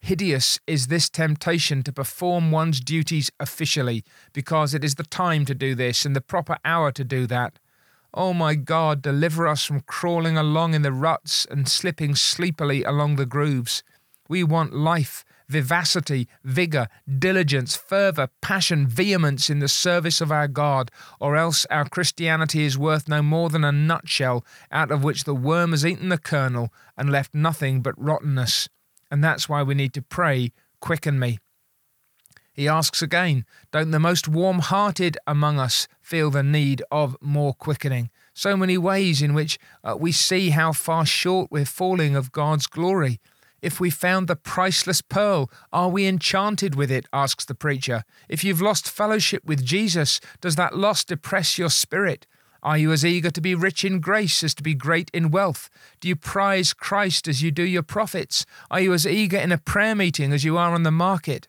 Hideous 0.06 0.60
is 0.68 0.86
this 0.86 1.08
temptation 1.08 1.82
to 1.82 1.92
perform 1.92 2.52
one's 2.52 2.78
duties 2.78 3.28
officially, 3.40 4.04
because 4.32 4.72
it 4.72 4.84
is 4.84 4.94
the 4.94 5.02
time 5.02 5.44
to 5.46 5.52
do 5.52 5.74
this 5.74 6.06
and 6.06 6.14
the 6.14 6.20
proper 6.20 6.58
hour 6.64 6.92
to 6.92 7.02
do 7.02 7.26
that. 7.26 7.58
Oh 8.14 8.32
my 8.32 8.54
God, 8.54 9.02
deliver 9.02 9.48
us 9.48 9.64
from 9.64 9.80
crawling 9.80 10.38
along 10.38 10.74
in 10.74 10.82
the 10.82 10.92
ruts 10.92 11.44
and 11.50 11.68
slipping 11.68 12.14
sleepily 12.14 12.84
along 12.84 13.16
the 13.16 13.26
grooves. 13.26 13.82
We 14.28 14.44
want 14.44 14.72
life, 14.72 15.24
vivacity, 15.48 16.28
vigour, 16.44 16.86
diligence, 17.18 17.74
fervour, 17.74 18.28
passion, 18.40 18.86
vehemence 18.86 19.50
in 19.50 19.58
the 19.58 19.66
service 19.66 20.20
of 20.20 20.30
our 20.30 20.46
God, 20.46 20.92
or 21.18 21.34
else 21.34 21.66
our 21.68 21.84
Christianity 21.84 22.64
is 22.64 22.78
worth 22.78 23.08
no 23.08 23.22
more 23.22 23.50
than 23.50 23.64
a 23.64 23.72
nutshell 23.72 24.46
out 24.70 24.92
of 24.92 25.02
which 25.02 25.24
the 25.24 25.34
worm 25.34 25.72
has 25.72 25.84
eaten 25.84 26.10
the 26.10 26.16
kernel 26.16 26.72
and 26.96 27.10
left 27.10 27.34
nothing 27.34 27.82
but 27.82 28.00
rottenness. 28.00 28.68
And 29.10 29.22
that's 29.22 29.48
why 29.48 29.62
we 29.62 29.74
need 29.74 29.92
to 29.94 30.02
pray, 30.02 30.52
quicken 30.80 31.18
me. 31.18 31.38
He 32.52 32.68
asks 32.68 33.02
again, 33.02 33.44
Don't 33.70 33.90
the 33.90 34.00
most 34.00 34.28
warm 34.28 34.60
hearted 34.60 35.18
among 35.26 35.58
us 35.58 35.86
feel 36.00 36.30
the 36.30 36.42
need 36.42 36.82
of 36.90 37.16
more 37.20 37.52
quickening? 37.52 38.10
So 38.32 38.56
many 38.56 38.78
ways 38.78 39.20
in 39.20 39.34
which 39.34 39.58
uh, 39.84 39.96
we 39.98 40.10
see 40.10 40.50
how 40.50 40.72
far 40.72 41.04
short 41.04 41.50
we're 41.50 41.66
falling 41.66 42.16
of 42.16 42.32
God's 42.32 42.66
glory. 42.66 43.20
If 43.60 43.80
we 43.80 43.90
found 43.90 44.26
the 44.26 44.36
priceless 44.36 45.02
pearl, 45.02 45.50
are 45.72 45.88
we 45.88 46.06
enchanted 46.06 46.74
with 46.74 46.90
it? 46.90 47.06
asks 47.12 47.44
the 47.44 47.54
preacher. 47.54 48.04
If 48.28 48.44
you've 48.44 48.62
lost 48.62 48.88
fellowship 48.88 49.44
with 49.44 49.64
Jesus, 49.64 50.20
does 50.40 50.56
that 50.56 50.76
loss 50.76 51.04
depress 51.04 51.58
your 51.58 51.70
spirit? 51.70 52.26
Are 52.66 52.76
you 52.76 52.90
as 52.90 53.04
eager 53.04 53.30
to 53.30 53.40
be 53.40 53.54
rich 53.54 53.84
in 53.84 54.00
grace 54.00 54.42
as 54.42 54.52
to 54.56 54.62
be 54.64 54.74
great 54.74 55.08
in 55.14 55.30
wealth? 55.30 55.70
Do 56.00 56.08
you 56.08 56.16
prize 56.16 56.74
Christ 56.74 57.28
as 57.28 57.40
you 57.40 57.52
do 57.52 57.62
your 57.62 57.84
profits? 57.84 58.44
Are 58.72 58.80
you 58.80 58.92
as 58.92 59.06
eager 59.06 59.36
in 59.36 59.52
a 59.52 59.56
prayer 59.56 59.94
meeting 59.94 60.32
as 60.32 60.42
you 60.42 60.58
are 60.58 60.74
on 60.74 60.82
the 60.82 60.90
market? 60.90 61.46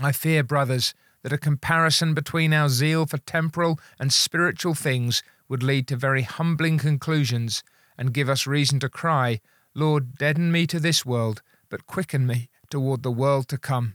I 0.00 0.10
fear, 0.10 0.42
brothers, 0.42 0.94
that 1.22 1.32
a 1.32 1.38
comparison 1.38 2.12
between 2.12 2.52
our 2.52 2.68
zeal 2.68 3.06
for 3.06 3.18
temporal 3.18 3.78
and 4.00 4.12
spiritual 4.12 4.74
things 4.74 5.22
would 5.48 5.62
lead 5.62 5.86
to 5.86 5.96
very 5.96 6.22
humbling 6.22 6.78
conclusions 6.78 7.62
and 7.96 8.12
give 8.12 8.28
us 8.28 8.48
reason 8.48 8.80
to 8.80 8.88
cry, 8.88 9.40
Lord, 9.76 10.18
deaden 10.18 10.50
me 10.50 10.66
to 10.66 10.80
this 10.80 11.06
world, 11.06 11.40
but 11.68 11.86
quicken 11.86 12.26
me 12.26 12.48
toward 12.68 13.04
the 13.04 13.12
world 13.12 13.46
to 13.46 13.58
come. 13.58 13.94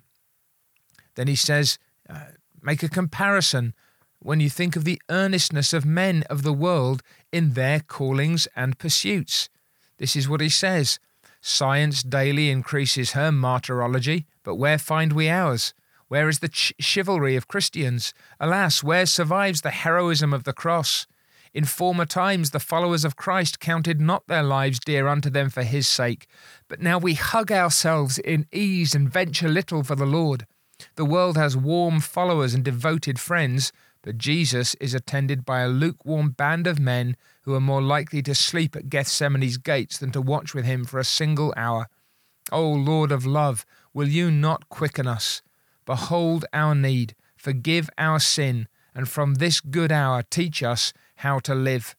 Then 1.15 1.27
he 1.27 1.36
says, 1.36 1.77
uh, 2.10 2.27
make 2.62 2.84
a 2.84 2.89
comparison 2.89 3.74
when 4.25 4.39
you 4.39 4.50
think 4.50 4.75
of 4.75 4.86
the 4.86 5.00
earnestness 5.08 5.72
of 5.72 5.86
men 5.86 6.24
of 6.32 6.41
the 6.41 6.51
world 6.51 7.03
in 7.32 7.53
their 7.53 7.79
callings 7.79 8.48
and 8.55 8.79
pursuits. 8.79 9.50
This 10.00 10.15
is 10.15 10.27
what 10.27 10.41
he 10.41 10.50
says 10.50 11.00
Science 11.41 12.01
daily 12.01 12.50
increases 12.50 13.12
her 13.12 13.32
martyrology, 13.32 14.25
but 14.44 14.55
where 14.55 14.79
find 14.79 15.13
we 15.13 15.29
ours? 15.29 15.75
Where 16.08 16.27
is 16.27 16.39
the 16.39 16.50
ch- 16.50 16.74
chivalry 16.79 17.36
of 17.36 17.48
Christians? 17.48 18.15
Alas, 18.39 18.82
where 18.82 19.05
survives 19.05 19.62
the 19.62 19.70
heroism 19.70 20.34
of 20.34 20.44
the 20.44 20.53
cross? 20.53 21.05
In 21.53 21.65
former 21.65 22.05
times, 22.05 22.50
the 22.50 22.60
followers 22.60 23.05
of 23.05 23.15
Christ 23.15 23.60
counted 23.60 24.01
not 24.01 24.25
their 24.25 24.44
lives 24.44 24.79
dear 24.79 25.08
unto 25.08 25.29
them 25.29 25.51
for 25.51 25.62
his 25.62 25.88
sake, 25.88 26.25
but 26.67 26.82
now 26.82 26.98
we 26.98 27.13
hug 27.13 27.51
ourselves 27.51 28.17
in 28.17 28.48
ease 28.51 28.96
and 28.96 29.08
venture 29.08 29.48
little 29.48 29.84
for 29.84 29.96
the 29.96 30.08
Lord. 30.08 30.48
The 30.96 31.05
world 31.05 31.38
has 31.38 31.55
warm 31.55 32.00
followers 32.00 32.55
and 32.55 32.63
devoted 32.63 33.20
friends, 33.20 33.72
but 34.05 34.19
Jesus 34.19 34.75
is 34.75 34.93
attended 34.93 35.45
by 35.45 35.62
a 35.62 35.67
lukewarm 35.67 36.29
band 36.29 36.67
of 36.67 36.79
men 36.79 37.17
who 37.41 37.55
are 37.55 37.59
more 37.59 37.81
likely 37.81 38.21
to 38.21 38.35
sleep 38.35 38.75
at 38.75 38.88
Gethsemane's 38.88 39.57
gates 39.57 39.97
than 39.97 40.12
to 40.12 40.21
watch 40.21 40.53
with 40.53 40.63
him 40.63 40.85
for 40.85 41.00
a 41.00 41.03
single 41.03 41.51
hour. 41.57 41.88
O 42.51 42.69
Lord 42.69 43.12
of 43.12 43.25
love, 43.25 43.65
will 43.95 44.07
you 44.07 44.29
not 44.29 44.69
quicken 44.69 45.07
us? 45.07 45.41
Behold 45.88 46.45
our 46.53 46.75
need, 46.75 47.15
forgive 47.35 47.89
our 47.97 48.19
sin, 48.19 48.67
and 48.93 49.09
from 49.09 49.35
this 49.35 49.59
good 49.59 49.91
hour 49.91 50.21
teach 50.21 50.62
us 50.62 50.93
how 51.15 51.39
to 51.39 51.55
live. 51.55 51.95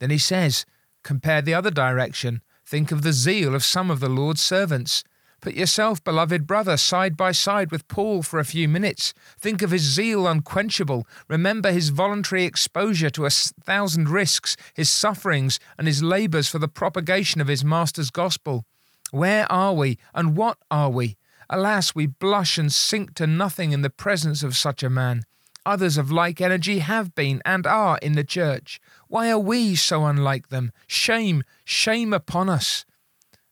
Then 0.00 0.10
he 0.10 0.18
says, 0.18 0.66
Compare 1.04 1.42
the 1.42 1.54
other 1.54 1.70
direction. 1.70 2.42
Think 2.66 2.90
of 2.90 3.02
the 3.02 3.12
zeal 3.12 3.54
of 3.54 3.62
some 3.62 3.92
of 3.92 4.00
the 4.00 4.08
Lord's 4.08 4.42
servants. 4.42 5.04
Put 5.40 5.54
yourself, 5.54 6.04
beloved 6.04 6.46
brother, 6.46 6.76
side 6.76 7.16
by 7.16 7.32
side 7.32 7.70
with 7.70 7.88
Paul 7.88 8.22
for 8.22 8.38
a 8.38 8.44
few 8.44 8.68
minutes. 8.68 9.14
Think 9.38 9.62
of 9.62 9.70
his 9.70 9.82
zeal 9.82 10.26
unquenchable. 10.26 11.06
Remember 11.28 11.72
his 11.72 11.88
voluntary 11.88 12.44
exposure 12.44 13.08
to 13.10 13.24
a 13.24 13.30
thousand 13.30 14.10
risks, 14.10 14.56
his 14.74 14.90
sufferings, 14.90 15.58
and 15.78 15.86
his 15.86 16.02
labours 16.02 16.48
for 16.48 16.58
the 16.58 16.68
propagation 16.68 17.40
of 17.40 17.48
his 17.48 17.64
Master's 17.64 18.10
gospel. 18.10 18.66
Where 19.12 19.50
are 19.50 19.72
we, 19.72 19.96
and 20.14 20.36
what 20.36 20.58
are 20.70 20.90
we? 20.90 21.16
Alas, 21.48 21.94
we 21.94 22.06
blush 22.06 22.58
and 22.58 22.70
sink 22.70 23.14
to 23.14 23.26
nothing 23.26 23.72
in 23.72 23.80
the 23.80 23.90
presence 23.90 24.42
of 24.42 24.56
such 24.56 24.82
a 24.82 24.90
man. 24.90 25.22
Others 25.64 25.96
of 25.96 26.12
like 26.12 26.40
energy 26.40 26.78
have 26.80 27.14
been 27.14 27.40
and 27.44 27.66
are 27.66 27.98
in 28.02 28.12
the 28.12 28.24
church. 28.24 28.78
Why 29.08 29.30
are 29.30 29.38
we 29.38 29.74
so 29.74 30.04
unlike 30.04 30.48
them? 30.48 30.72
Shame, 30.86 31.44
shame 31.64 32.12
upon 32.12 32.48
us. 32.48 32.84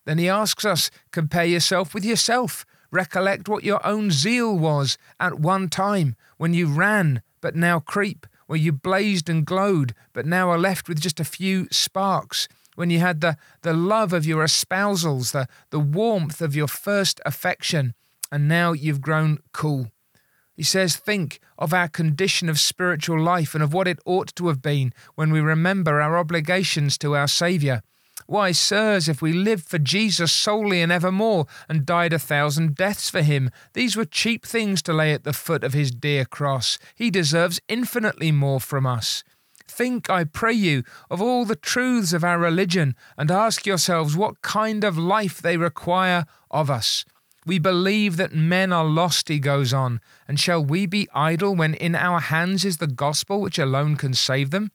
Then 0.09 0.17
he 0.17 0.31
asks 0.31 0.65
us, 0.65 0.91
compare 1.11 1.45
yourself 1.45 1.93
with 1.93 2.03
yourself. 2.03 2.65
Recollect 2.91 3.47
what 3.47 3.62
your 3.62 3.87
own 3.87 4.11
zeal 4.11 4.59
was 4.59 4.97
at 5.21 5.38
one 5.38 5.69
time 5.69 6.17
when 6.38 6.55
you 6.55 6.67
ran 6.67 7.21
but 7.43 7.55
now 7.55 7.81
creep, 7.81 8.27
where 8.47 8.59
you 8.59 8.73
blazed 8.73 9.29
and 9.29 9.45
glowed 9.45 9.95
but 10.15 10.25
now 10.25 10.49
are 10.49 10.57
left 10.57 10.88
with 10.88 10.99
just 10.99 11.21
a 11.21 11.25
few 11.25 11.69
sparks, 11.71 12.49
when 12.75 12.88
you 12.88 13.00
had 13.00 13.21
the, 13.21 13.37
the 13.61 13.75
love 13.75 14.15
of 14.15 14.25
your 14.25 14.43
espousals, 14.43 15.33
the, 15.33 15.47
the 15.69 15.79
warmth 15.79 16.41
of 16.41 16.57
your 16.57 16.69
first 16.69 17.21
affection, 17.27 17.93
and 18.33 18.49
now 18.49 18.73
you've 18.73 19.03
grown 19.03 19.37
cool. 19.53 19.93
He 20.57 20.62
says, 20.62 20.97
Think 20.97 21.38
of 21.59 21.75
our 21.75 21.87
condition 21.87 22.49
of 22.49 22.59
spiritual 22.59 23.21
life 23.21 23.55
and 23.55 23.62
of 23.62 23.75
what 23.75 23.87
it 23.87 23.99
ought 24.07 24.35
to 24.37 24.49
have 24.49 24.62
been 24.62 24.95
when 25.17 25.31
we 25.31 25.41
remember 25.41 26.00
our 26.00 26.17
obligations 26.17 26.97
to 26.97 27.15
our 27.15 27.29
Saviour 27.29 27.83
why, 28.28 28.52
sirs, 28.52 29.08
if 29.08 29.23
we 29.23 29.32
lived 29.32 29.66
for 29.66 29.78
Jesus 29.78 30.30
solely 30.30 30.82
and 30.82 30.92
evermore, 30.92 31.47
and 31.66 31.87
died 31.87 32.12
a 32.12 32.18
thousand 32.18 32.75
deaths 32.75 33.08
for 33.08 33.23
him, 33.23 33.50
these 33.73 33.97
were 33.97 34.04
cheap 34.04 34.44
things 34.44 34.82
to 34.82 34.92
lay 34.92 35.14
at 35.14 35.25
the 35.25 35.32
foot 35.32 35.64
of 35.64 35.73
his 35.73 35.90
dear 35.90 36.26
cross. 36.26 36.78
He 36.94 37.11
deserves 37.11 37.58
infinitely 37.68 38.30
more 38.30 38.61
from 38.61 38.85
us. 38.85 39.25
Think, 39.66 40.11
I 40.11 40.25
pray 40.25 40.52
you, 40.52 40.82
of 41.11 41.23
all 41.23 41.47
the 41.47 41.56
truths 41.56 42.12
of 42.12 42.23
our 42.23 42.38
religion, 42.38 42.94
and 43.16 43.30
ask 43.30 43.64
yourselves 43.64 44.14
what 44.14 44.42
kind 44.42 44.85
of 44.85 44.99
life 44.99 45.40
they 45.40 45.56
require 45.56 46.26
of 46.50 46.68
us. 46.68 47.06
We 47.47 47.58
believe 47.58 48.18
that 48.18 48.35
men 48.35 48.75
are 48.75 48.85
lost, 48.85 49.28
he 49.30 49.38
goes 49.38 49.73
on, 49.73 50.02
and 50.28 50.38
shall 50.38 50.62
we 50.62 50.85
be 50.85 51.08
idle 51.14 51.56
when 51.56 51.73
in 51.73 51.94
our 51.94 52.20
hands 52.20 52.66
is 52.66 52.76
the 52.76 52.87
gospel 52.87 53.40
which 53.40 53.58
alone 53.58 53.97
can 53.97 54.12
save 54.12 54.50
them? 54.50 54.70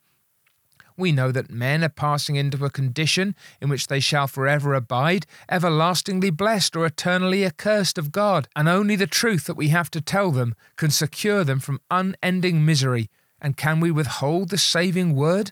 We 0.98 1.12
know 1.12 1.32
that 1.32 1.50
men 1.50 1.84
are 1.84 1.90
passing 1.90 2.36
into 2.36 2.64
a 2.64 2.70
condition 2.70 3.36
in 3.62 3.70
which 3.70 3.88
they 3.88 4.00
shall 4.00 4.28
forever 4.28 4.74
abide, 4.74 5.26
everlastingly 5.50 6.30
blessed 6.30 6.76
or 6.76 6.86
eternally 6.86 7.46
accursed 7.46 7.98
of 7.98 8.12
God, 8.12 8.48
and 8.56 8.70
only 8.70 8.96
the 8.96 9.08
truth 9.08 9.46
that 9.46 9.58
we 9.58 9.70
have 9.70 9.90
to 9.92 10.02
tell 10.02 10.32
them 10.32 10.56
can 10.76 10.92
secure 10.92 11.44
them 11.44 11.60
from 11.60 11.82
unending 11.90 12.66
misery. 12.66 13.10
And 13.42 13.58
can 13.58 13.80
we 13.80 13.92
withhold 13.92 14.50
the 14.50 14.58
saving 14.58 15.16
word? 15.16 15.52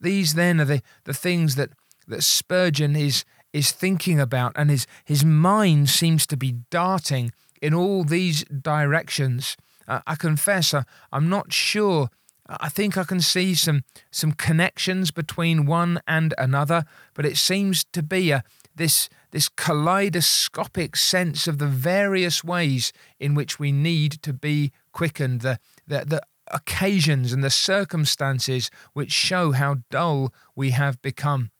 These 0.00 0.34
then 0.34 0.60
are 0.60 0.64
the, 0.64 0.82
the 1.04 1.14
things 1.14 1.56
that, 1.56 1.70
that 2.06 2.22
Spurgeon 2.22 2.96
is, 2.96 3.24
is 3.52 3.72
thinking 3.72 4.20
about, 4.20 4.52
and 4.56 4.70
his, 4.70 4.86
his 5.04 5.24
mind 5.24 5.90
seems 5.90 6.26
to 6.28 6.36
be 6.36 6.56
darting 6.70 7.32
in 7.60 7.74
all 7.74 8.04
these 8.04 8.44
directions. 8.44 9.56
Uh, 9.88 10.00
I 10.06 10.14
confess, 10.14 10.72
uh, 10.72 10.84
I'm 11.10 11.28
not 11.28 11.52
sure 11.52 12.10
I 12.58 12.68
think 12.68 12.98
I 12.98 13.04
can 13.04 13.20
see 13.20 13.54
some 13.54 13.84
some 14.10 14.32
connections 14.32 15.10
between 15.12 15.66
one 15.66 16.00
and 16.06 16.34
another, 16.36 16.84
but 17.14 17.24
it 17.24 17.36
seems 17.36 17.84
to 17.92 18.02
be 18.02 18.32
a 18.32 18.42
this 18.74 19.08
this 19.30 19.48
kaleidoscopic 19.48 20.96
sense 20.96 21.46
of 21.46 21.58
the 21.58 21.66
various 21.66 22.42
ways 22.42 22.92
in 23.20 23.34
which 23.34 23.60
we 23.60 23.70
need 23.70 24.12
to 24.22 24.32
be 24.32 24.72
quickened, 24.92 25.42
the 25.42 25.60
the, 25.86 26.04
the 26.04 26.22
occasions 26.50 27.32
and 27.32 27.44
the 27.44 27.50
circumstances 27.50 28.70
which 28.92 29.12
show 29.12 29.52
how 29.52 29.76
dull 29.90 30.34
we 30.56 30.70
have 30.70 31.00
become. 31.02 31.50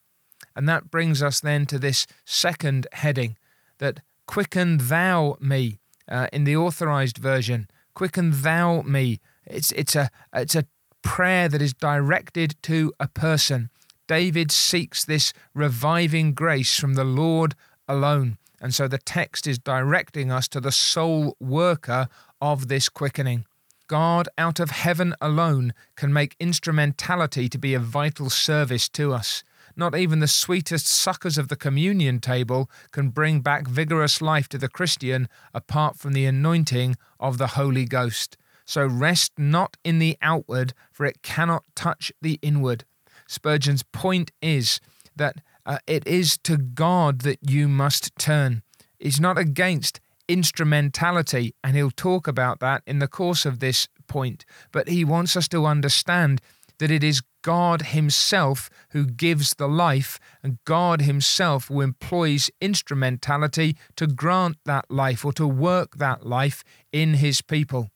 And 0.57 0.69
that 0.69 0.91
brings 0.91 1.23
us 1.23 1.39
then 1.39 1.67
to 1.67 1.79
this 1.79 2.09
second 2.25 2.89
heading 2.93 3.37
that 3.79 4.01
quicken 4.27 4.79
thou 4.79 5.37
me 5.41 5.79
uh, 6.09 6.27
in 6.33 6.43
the 6.43 6.57
authorized 6.57 7.19
version, 7.19 7.69
quicken 7.95 8.33
thou 8.43 8.83
me. 8.83 9.21
It's, 9.47 9.71
it's, 9.73 9.95
a, 9.95 10.11
it's 10.35 10.57
a 10.57 10.67
prayer 11.03 11.49
that 11.49 11.63
is 11.63 11.75
directed 11.75 12.57
to 12.63 12.93
a 13.01 13.09
person. 13.09 13.71
David 14.07 14.51
seeks 14.51 15.05
this 15.05 15.33
reviving 15.55 16.35
grace 16.35 16.79
from 16.79 16.95
the 16.95 17.05
Lord 17.05 17.55
alone. 17.87 18.39
And 18.61 18.75
so 18.75 18.89
the 18.89 18.99
text 18.99 19.47
is 19.47 19.59
directing 19.59 20.31
us 20.31 20.49
to 20.49 20.61
the 20.61 20.73
sole 20.73 21.37
worker 21.41 22.09
of 22.41 22.69
this 22.69 22.89
quickening. 22.89 23.47
God 23.87 24.29
out 24.39 24.61
of 24.61 24.71
heaven 24.71 25.15
alone 25.21 25.75
can 25.97 26.13
make 26.13 26.37
instrumentality 26.39 27.49
to 27.49 27.59
be 27.59 27.75
a 27.75 27.81
vital 27.81 28.31
service 28.31 28.89
to 28.91 29.13
us. 29.13 29.43
Not 29.77 29.97
even 29.97 30.21
the 30.21 30.29
sweetest 30.29 30.87
succours 30.87 31.39
of 31.39 31.49
the 31.49 31.57
communion 31.57 32.21
table 32.21 32.71
can 32.93 33.09
bring 33.09 33.41
back 33.41 33.67
vigorous 33.67 34.21
life 34.21 34.49
to 34.51 34.59
the 34.59 34.69
Christian 34.69 35.29
apart 35.55 35.97
from 35.97 36.13
the 36.13 36.27
anointing 36.27 36.97
of 37.19 37.39
the 37.39 37.49
Holy 37.49 37.85
Ghost. 37.85 38.37
So 38.71 38.87
rest 38.87 39.33
not 39.37 39.77
in 39.83 39.99
the 39.99 40.17
outward, 40.23 40.75
for 40.93 41.05
it 41.05 41.23
cannot 41.23 41.65
touch 41.75 42.13
the 42.23 42.39
inward. 42.41 42.85
Spurgeon's 43.27 43.83
point 43.83 44.31
is 44.41 44.81
that 45.17 45.41
uh, 45.67 45.79
it 45.89 46.07
is 46.07 46.39
to 46.45 46.57
God 46.57 47.23
that 47.23 47.41
you 47.43 47.67
must 47.67 48.17
turn. 48.17 48.63
He's 49.01 49.19
not 49.19 49.37
against 49.37 49.99
instrumentality, 50.29 51.53
and 51.65 51.75
he'll 51.75 51.91
talk 51.91 52.29
about 52.29 52.61
that 52.61 52.85
in 52.87 53.01
the 53.01 53.09
course 53.09 53.45
of 53.45 53.59
this 53.59 53.89
point. 54.07 54.45
But 54.71 54.89
he 54.89 55.05
wants 55.05 55.37
us 55.37 55.49
to 55.49 55.67
understand 55.67 56.41
that 56.79 56.93
it 56.93 57.03
is 57.03 57.23
God 57.43 57.87
Himself 57.87 58.71
who 58.91 59.05
gives 59.05 59.55
the 59.55 59.67
life, 59.67 60.21
and 60.45 60.61
God 60.65 61.01
Himself 61.01 61.67
who 61.67 61.81
employs 61.81 62.53
instrumentality 62.61 63.77
to 63.97 64.07
grant 64.07 64.59
that 64.65 64.89
life 64.89 65.25
or 65.25 65.33
to 65.33 65.49
work 65.49 65.97
that 65.97 66.25
life 66.25 66.63
in 66.93 67.15
His 67.15 67.43
people. 67.43 67.91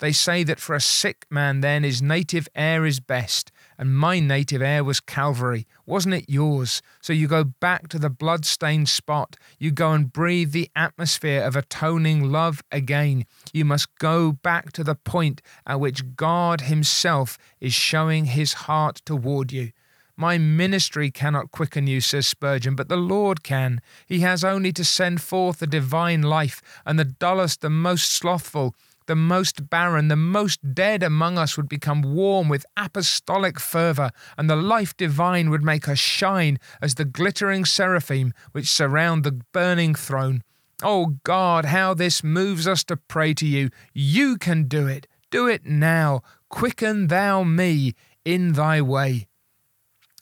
They 0.00 0.12
say 0.12 0.44
that 0.44 0.58
for 0.58 0.74
a 0.74 0.80
sick 0.80 1.26
man, 1.30 1.60
then, 1.60 1.84
his 1.84 2.00
native 2.00 2.48
air 2.54 2.86
is 2.86 3.00
best, 3.00 3.52
and 3.78 3.94
my 3.94 4.18
native 4.18 4.62
air 4.62 4.82
was 4.82 4.98
Calvary. 4.98 5.66
Wasn't 5.84 6.14
it 6.14 6.24
yours? 6.26 6.80
So 7.02 7.12
you 7.12 7.28
go 7.28 7.44
back 7.44 7.88
to 7.88 7.98
the 7.98 8.08
blood-stained 8.08 8.88
spot. 8.88 9.36
You 9.58 9.70
go 9.70 9.92
and 9.92 10.10
breathe 10.10 10.52
the 10.52 10.70
atmosphere 10.74 11.42
of 11.42 11.54
atoning 11.54 12.32
love 12.32 12.62
again. 12.72 13.26
You 13.52 13.66
must 13.66 13.94
go 13.98 14.32
back 14.32 14.72
to 14.72 14.84
the 14.84 14.94
point 14.94 15.42
at 15.66 15.80
which 15.80 16.16
God 16.16 16.62
Himself 16.62 17.36
is 17.60 17.74
showing 17.74 18.24
His 18.24 18.54
heart 18.54 19.02
toward 19.04 19.52
you. 19.52 19.70
My 20.16 20.36
ministry 20.36 21.10
cannot 21.10 21.50
quicken 21.50 21.86
you, 21.86 22.02
says 22.02 22.26
Spurgeon, 22.26 22.74
but 22.74 22.90
the 22.90 22.96
Lord 22.96 23.42
can. 23.42 23.80
He 24.06 24.20
has 24.20 24.44
only 24.44 24.70
to 24.72 24.84
send 24.84 25.22
forth 25.22 25.60
the 25.60 25.66
divine 25.66 26.20
life, 26.20 26.60
and 26.84 26.98
the 26.98 27.06
dullest, 27.06 27.62
the 27.62 27.70
most 27.70 28.12
slothful, 28.12 28.74
the 29.10 29.16
most 29.16 29.68
barren, 29.68 30.06
the 30.06 30.14
most 30.14 30.72
dead 30.72 31.02
among 31.02 31.36
us 31.36 31.56
would 31.56 31.68
become 31.68 32.14
warm 32.14 32.48
with 32.48 32.64
apostolic 32.76 33.58
fervour, 33.58 34.12
and 34.38 34.48
the 34.48 34.54
life 34.54 34.96
divine 34.96 35.50
would 35.50 35.64
make 35.64 35.88
us 35.88 35.98
shine 35.98 36.60
as 36.80 36.94
the 36.94 37.04
glittering 37.04 37.64
seraphim 37.64 38.32
which 38.52 38.70
surround 38.70 39.24
the 39.24 39.32
burning 39.50 39.96
throne. 39.96 40.44
Oh 40.80 41.16
God, 41.24 41.64
how 41.64 41.92
this 41.92 42.22
moves 42.22 42.68
us 42.68 42.84
to 42.84 42.96
pray 42.96 43.34
to 43.34 43.44
you. 43.44 43.70
You 43.92 44.38
can 44.38 44.68
do 44.68 44.86
it. 44.86 45.08
Do 45.32 45.48
it 45.48 45.66
now. 45.66 46.20
Quicken 46.48 47.08
thou 47.08 47.42
me 47.42 47.94
in 48.24 48.52
thy 48.52 48.80
way. 48.80 49.26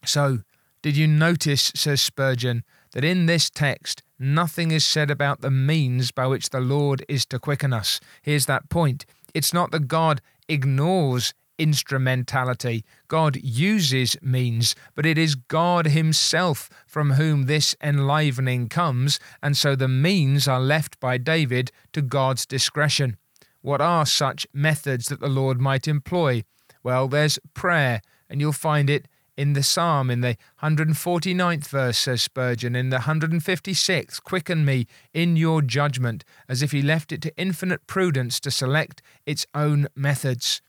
So, 0.02 0.38
did 0.80 0.96
you 0.96 1.06
notice, 1.06 1.72
says 1.74 2.00
Spurgeon, 2.00 2.64
that 2.92 3.04
in 3.04 3.26
this 3.26 3.50
text 3.50 4.02
nothing 4.18 4.70
is 4.70 4.84
said 4.84 5.10
about 5.10 5.40
the 5.40 5.50
means 5.50 6.10
by 6.10 6.26
which 6.26 6.50
the 6.50 6.60
Lord 6.60 7.04
is 7.08 7.24
to 7.26 7.38
quicken 7.38 7.72
us. 7.72 8.00
Here's 8.22 8.46
that 8.46 8.68
point 8.68 9.06
it's 9.34 9.52
not 9.52 9.70
that 9.70 9.88
God 9.88 10.20
ignores 10.48 11.34
instrumentality. 11.58 12.84
God 13.08 13.36
uses 13.36 14.16
means, 14.22 14.74
but 14.94 15.04
it 15.04 15.18
is 15.18 15.34
God 15.34 15.88
Himself 15.88 16.70
from 16.86 17.12
whom 17.12 17.44
this 17.44 17.74
enlivening 17.82 18.68
comes, 18.68 19.18
and 19.42 19.56
so 19.56 19.74
the 19.74 19.88
means 19.88 20.46
are 20.46 20.60
left 20.60 20.98
by 21.00 21.18
David 21.18 21.70
to 21.92 22.00
God's 22.00 22.46
discretion. 22.46 23.16
What 23.60 23.80
are 23.80 24.06
such 24.06 24.46
methods 24.52 25.08
that 25.08 25.20
the 25.20 25.28
Lord 25.28 25.60
might 25.60 25.88
employ? 25.88 26.44
Well, 26.82 27.08
there's 27.08 27.38
prayer, 27.54 28.00
and 28.30 28.40
you'll 28.40 28.52
find 28.52 28.88
it 28.88 29.08
in 29.38 29.52
the 29.52 29.62
psalm, 29.62 30.10
in 30.10 30.20
the 30.20 30.36
149th 30.64 31.68
verse, 31.68 31.96
says 31.96 32.20
Spurgeon, 32.24 32.74
in 32.74 32.90
the 32.90 32.98
156th, 32.98 34.20
quicken 34.24 34.64
me 34.64 34.88
in 35.14 35.36
your 35.36 35.62
judgment, 35.62 36.24
as 36.48 36.60
if 36.60 36.72
he 36.72 36.82
left 36.82 37.12
it 37.12 37.22
to 37.22 37.36
infinite 37.36 37.86
prudence 37.86 38.40
to 38.40 38.50
select 38.50 39.00
its 39.26 39.46
own 39.54 39.86
methods. 39.94 40.60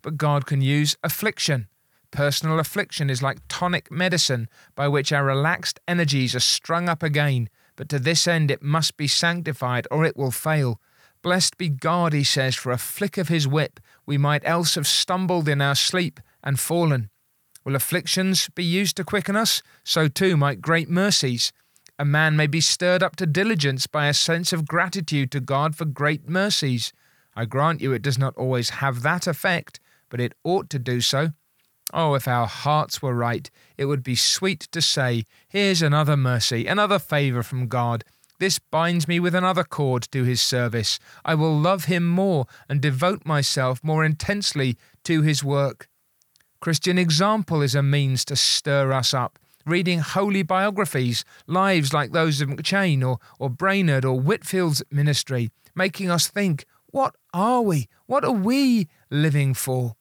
But 0.00 0.16
God 0.16 0.46
can 0.46 0.62
use 0.62 0.96
affliction. 1.04 1.68
Personal 2.12 2.58
affliction 2.58 3.10
is 3.10 3.22
like 3.22 3.46
tonic 3.46 3.90
medicine 3.90 4.48
by 4.74 4.88
which 4.88 5.12
our 5.12 5.26
relaxed 5.26 5.78
energies 5.86 6.34
are 6.34 6.40
strung 6.40 6.88
up 6.88 7.02
again, 7.02 7.50
but 7.76 7.90
to 7.90 7.98
this 7.98 8.26
end 8.26 8.50
it 8.50 8.62
must 8.62 8.96
be 8.96 9.06
sanctified 9.06 9.86
or 9.90 10.02
it 10.02 10.16
will 10.16 10.30
fail. 10.30 10.80
Blessed 11.20 11.58
be 11.58 11.68
God, 11.68 12.14
he 12.14 12.24
says, 12.24 12.54
for 12.54 12.72
a 12.72 12.78
flick 12.78 13.18
of 13.18 13.28
his 13.28 13.46
whip 13.46 13.80
we 14.06 14.16
might 14.16 14.48
else 14.48 14.76
have 14.76 14.86
stumbled 14.86 15.46
in 15.46 15.60
our 15.60 15.74
sleep 15.74 16.20
and 16.42 16.58
fallen. 16.58 17.10
Will 17.64 17.76
afflictions 17.76 18.50
be 18.54 18.64
used 18.64 18.96
to 18.98 19.04
quicken 19.04 19.36
us? 19.36 19.62
So 19.84 20.06
too 20.08 20.36
might 20.36 20.60
great 20.60 20.90
mercies. 20.90 21.52
A 21.98 22.04
man 22.04 22.36
may 22.36 22.46
be 22.46 22.60
stirred 22.60 23.02
up 23.02 23.16
to 23.16 23.26
diligence 23.26 23.86
by 23.86 24.06
a 24.06 24.14
sense 24.14 24.52
of 24.52 24.66
gratitude 24.66 25.30
to 25.30 25.40
God 25.40 25.74
for 25.74 25.84
great 25.84 26.28
mercies. 26.28 26.92
I 27.34 27.44
grant 27.46 27.80
you 27.80 27.92
it 27.92 28.02
does 28.02 28.18
not 28.18 28.36
always 28.36 28.70
have 28.70 29.02
that 29.02 29.26
effect, 29.26 29.80
but 30.08 30.20
it 30.20 30.34
ought 30.44 30.68
to 30.70 30.78
do 30.78 31.00
so. 31.00 31.30
Oh, 31.92 32.14
if 32.14 32.26
our 32.26 32.46
hearts 32.46 33.00
were 33.00 33.14
right, 33.14 33.50
it 33.76 33.84
would 33.86 34.02
be 34.02 34.16
sweet 34.16 34.60
to 34.72 34.82
say, 34.82 35.24
Here's 35.48 35.82
another 35.82 36.16
mercy, 36.16 36.66
another 36.66 36.98
favour 36.98 37.42
from 37.42 37.68
God. 37.68 38.04
This 38.40 38.58
binds 38.58 39.06
me 39.06 39.20
with 39.20 39.34
another 39.34 39.64
cord 39.64 40.08
to 40.10 40.24
his 40.24 40.42
service. 40.42 40.98
I 41.24 41.34
will 41.34 41.56
love 41.56 41.84
him 41.84 42.06
more 42.06 42.46
and 42.68 42.80
devote 42.80 43.24
myself 43.24 43.82
more 43.84 44.04
intensely 44.04 44.76
to 45.04 45.22
his 45.22 45.44
work. 45.44 45.88
Christian 46.64 46.96
example 46.96 47.60
is 47.60 47.74
a 47.74 47.82
means 47.82 48.24
to 48.24 48.34
stir 48.34 48.90
us 48.90 49.12
up. 49.12 49.38
Reading 49.66 49.98
holy 49.98 50.42
biographies, 50.42 51.22
lives 51.46 51.92
like 51.92 52.12
those 52.12 52.40
of 52.40 52.48
McCheyne 52.48 53.06
or, 53.06 53.18
or 53.38 53.50
Brainerd 53.50 54.02
or 54.02 54.18
Whitefield's 54.18 54.82
ministry, 54.90 55.50
making 55.74 56.10
us 56.10 56.26
think, 56.26 56.64
what 56.86 57.16
are 57.34 57.60
we? 57.60 57.86
What 58.06 58.24
are 58.24 58.32
we 58.32 58.88
living 59.10 59.52
for? 59.52 59.94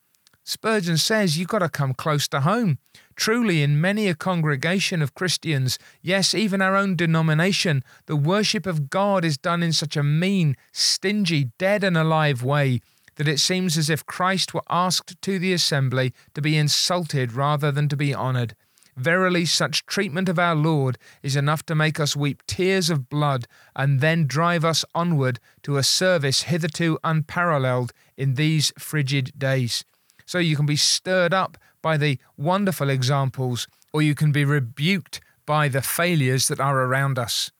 Spurgeon 0.45 0.95
says 0.95 1.38
you've 1.38 1.49
got 1.49 1.60
to 1.60 1.67
come 1.67 1.93
close 1.93 2.30
to 2.30 2.39
home. 2.39 2.78
Truly, 3.17 3.62
in 3.62 3.82
many 3.82 4.08
a 4.08 4.15
congregation 4.15 5.02
of 5.02 5.15
Christians, 5.15 5.78
yes, 6.02 6.34
even 6.34 6.62
our 6.62 6.78
own 6.78 6.95
denomination, 6.95 7.84
the 8.06 8.15
worship 8.15 8.65
of 8.65 8.89
God 8.89 9.26
is 9.26 9.38
done 9.38 9.63
in 9.63 9.73
such 9.73 9.97
a 9.97 10.04
mean, 10.04 10.56
stingy, 10.71 11.52
dead 11.58 11.84
and 11.84 11.97
alive 11.97 12.41
way 12.41 12.80
that 13.15 13.28
it 13.28 13.39
seems 13.39 13.78
as 13.78 13.89
if 13.89 14.06
Christ 14.06 14.54
were 14.54 14.63
asked 14.69 15.21
to 15.21 15.39
the 15.39 15.54
assembly 15.54 16.13
to 16.34 16.41
be 16.41 16.58
insulted 16.58 17.34
rather 17.34 17.71
than 17.71 17.88
to 17.89 17.97
be 17.97 18.13
honoured. 18.13 18.56
Verily, 18.95 19.45
such 19.45 19.86
treatment 19.86 20.30
of 20.30 20.38
our 20.38 20.56
Lord 20.56 20.97
is 21.23 21.36
enough 21.36 21.65
to 21.65 21.76
make 21.76 21.99
us 21.99 22.15
weep 22.15 22.43
tears 22.45 22.89
of 22.89 23.10
blood 23.10 23.47
and 23.76 24.02
then 24.02 24.28
drive 24.28 24.63
us 24.63 24.86
onward 24.93 25.39
to 25.63 25.78
a 25.78 25.84
service 25.84 26.43
hitherto 26.43 26.99
unparalleled 27.04 27.91
in 28.17 28.36
these 28.36 28.71
frigid 28.78 29.32
days. 29.38 29.84
So 30.26 30.38
you 30.38 30.56
can 30.56 30.67
be 30.67 30.76
stirred 30.76 31.34
up 31.34 31.58
by 31.82 31.97
the 31.97 32.19
wonderful 32.38 32.89
examples, 32.89 33.67
or 33.91 34.02
you 34.02 34.15
can 34.15 34.32
be 34.32 34.45
rebuked 34.45 35.19
by 35.45 35.67
the 35.67 35.82
failures 35.82 36.47
that 36.47 36.60
are 36.60 36.82
around 36.82 37.17
us 37.17 37.52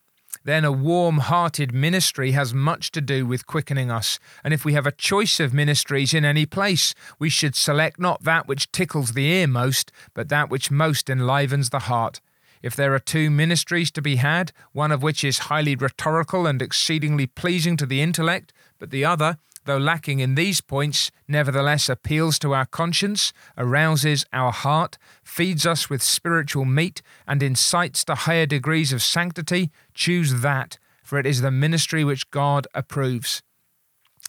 then 0.44 0.66
a 0.66 0.72
warm 0.72 1.20
hearted 1.20 1.74
ministry 1.74 2.32
has 2.32 2.54
much 2.54 2.92
to 2.92 3.02
do 3.02 3.26
with 3.26 3.48
quickening 3.48 3.90
us. 3.90 4.20
And 4.44 4.54
if 4.54 4.66
we 4.66 4.74
have 4.74 4.86
a 4.86 4.92
choice 4.92 5.40
of 5.40 5.54
ministries 5.54 6.14
in 6.14 6.26
any 6.26 6.46
place, 6.46 6.94
we 7.18 7.30
should 7.30 7.56
select 7.56 8.00
not 8.00 8.24
that 8.24 8.48
which 8.48 8.72
tickles 8.72 9.14
the 9.14 9.26
ear 9.26 9.48
most, 9.48 9.92
but 10.14 10.30
that 10.30 10.50
which 10.50 10.72
most 10.72 11.10
enlivens 11.10 11.70
the 11.70 11.80
heart. 11.80 12.20
If 12.62 12.76
there 12.76 12.94
are 12.94 13.00
two 13.00 13.30
ministries 13.30 13.92
to 13.92 14.02
be 14.02 14.18
had, 14.18 14.52
one 14.72 14.92
of 14.92 15.04
which 15.04 15.24
is 15.24 15.50
highly 15.50 15.76
rhetorical 15.76 16.48
and 16.48 16.62
exceedingly 16.62 17.28
pleasing 17.28 17.76
to 17.78 17.86
the 17.86 18.02
intellect, 18.02 18.54
but 18.80 18.90
the 18.90 19.04
other 19.04 19.38
though 19.66 19.78
lacking 19.78 20.20
in 20.20 20.36
these 20.36 20.62
points, 20.62 21.12
nevertheless 21.28 21.90
appeals 21.90 22.38
to 22.40 22.54
our 22.54 22.66
conscience, 22.66 23.34
arouses 23.58 24.26
our 24.34 24.52
heart, 24.52 24.98
feeds 25.24 25.66
us 25.66 25.90
with 25.90 26.04
spiritual 26.04 26.66
meat, 26.66 27.02
and 27.28 27.42
incites 27.42 28.04
to 28.06 28.16
higher 28.16 28.46
degrees 28.46 28.92
of 28.92 29.02
sanctity, 29.02 29.72
choose 29.94 30.42
that, 30.42 30.78
for 31.04 31.18
it 31.20 31.26
is 31.26 31.42
the 31.42 31.52
ministry 31.52 32.04
which 32.04 32.30
God 32.32 32.68
approves. 32.74 33.42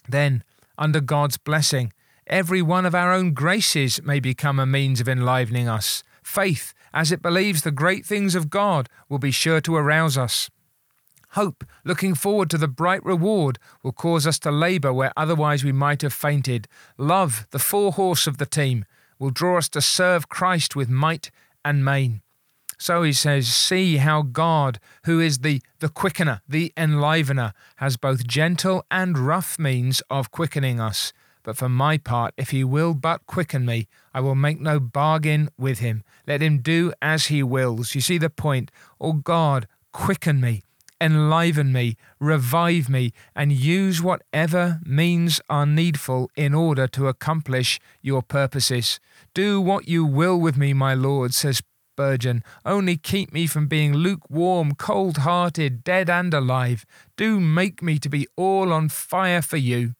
Then, 0.07 0.43
under 0.77 1.01
God's 1.01 1.37
blessing, 1.37 1.93
every 2.27 2.61
one 2.61 2.85
of 2.85 2.95
our 2.95 3.13
own 3.13 3.33
graces 3.33 4.01
may 4.03 4.19
become 4.19 4.59
a 4.59 4.65
means 4.65 5.01
of 5.01 5.09
enlivening 5.09 5.67
us. 5.67 6.03
Faith, 6.23 6.73
as 6.93 7.11
it 7.11 7.21
believes 7.21 7.61
the 7.61 7.71
great 7.71 8.05
things 8.05 8.35
of 8.35 8.49
God, 8.49 8.89
will 9.09 9.19
be 9.19 9.31
sure 9.31 9.61
to 9.61 9.75
arouse 9.75 10.17
us. 10.17 10.49
Hope, 11.35 11.65
looking 11.83 12.15
forward 12.15 12.49
to 12.51 12.57
the 12.57 12.67
bright 12.67 13.03
reward, 13.03 13.59
will 13.83 13.91
cause 13.91 14.25
us 14.25 14.39
to 14.39 14.51
labour 14.51 14.93
where 14.93 15.11
otherwise 15.17 15.65
we 15.65 15.73
might 15.73 16.01
have 16.01 16.13
fainted. 16.13 16.69
Love, 16.97 17.45
the 17.51 17.59
fore 17.59 17.91
horse 17.91 18.25
of 18.25 18.37
the 18.37 18.45
team, 18.45 18.85
will 19.19 19.31
draw 19.31 19.57
us 19.57 19.67
to 19.69 19.81
serve 19.81 20.29
Christ 20.29 20.77
with 20.77 20.89
might 20.89 21.31
and 21.65 21.83
main. 21.83 22.21
So 22.77 23.03
he 23.03 23.11
says, 23.11 23.53
See 23.53 23.97
how 23.97 24.21
God, 24.21 24.79
who 25.03 25.19
is 25.19 25.39
the, 25.39 25.61
the 25.79 25.89
quickener, 25.89 26.39
the 26.47 26.71
enlivener, 26.77 27.51
has 27.77 27.97
both 27.97 28.25
gentle 28.25 28.85
and 28.89 29.17
rough 29.17 29.59
means 29.59 30.01
of 30.09 30.31
quickening 30.31 30.79
us. 30.79 31.11
But 31.43 31.57
for 31.57 31.67
my 31.67 31.97
part, 31.97 32.33
if 32.37 32.51
he 32.51 32.63
will 32.63 32.93
but 32.93 33.25
quicken 33.25 33.65
me, 33.65 33.89
I 34.13 34.21
will 34.21 34.35
make 34.35 34.61
no 34.61 34.79
bargain 34.79 35.49
with 35.57 35.79
him. 35.79 36.05
Let 36.25 36.41
him 36.41 36.59
do 36.59 36.93
as 37.01 37.25
he 37.25 37.43
wills. 37.43 37.93
You 37.93 37.99
see 37.99 38.17
the 38.17 38.29
point. 38.29 38.71
Oh 39.01 39.13
God, 39.13 39.67
quicken 39.91 40.39
me, 40.39 40.63
enliven 41.05 41.71
me, 41.71 41.95
revive 42.19 42.89
me, 42.89 43.13
and 43.35 43.51
use 43.51 44.01
whatever 44.01 44.79
means 44.83 45.39
are 45.49 45.65
needful 45.65 46.31
in 46.35 46.53
order 46.55 46.87
to 46.87 47.07
accomplish 47.07 47.79
your 48.01 48.23
purposes. 48.23 48.99
Do 49.33 49.61
what 49.61 49.87
you 49.87 50.05
will 50.05 50.39
with 50.39 50.57
me, 50.57 50.73
my 50.73 50.95
Lord, 50.95 51.33
says 51.33 51.61
Spurgeon. 51.95 52.43
Only 52.65 52.97
keep 52.97 53.31
me 53.31 53.47
from 53.47 53.67
being 53.67 53.93
lukewarm, 53.93 54.75
cold 54.75 55.17
hearted, 55.19 55.83
dead 55.83 56.09
and 56.09 56.33
alive. 56.33 56.85
Do 57.15 57.39
make 57.39 57.81
me 57.81 57.99
to 57.99 58.09
be 58.09 58.27
all 58.35 58.73
on 58.73 58.89
fire 58.89 59.41
for 59.41 59.57
you. 59.57 59.93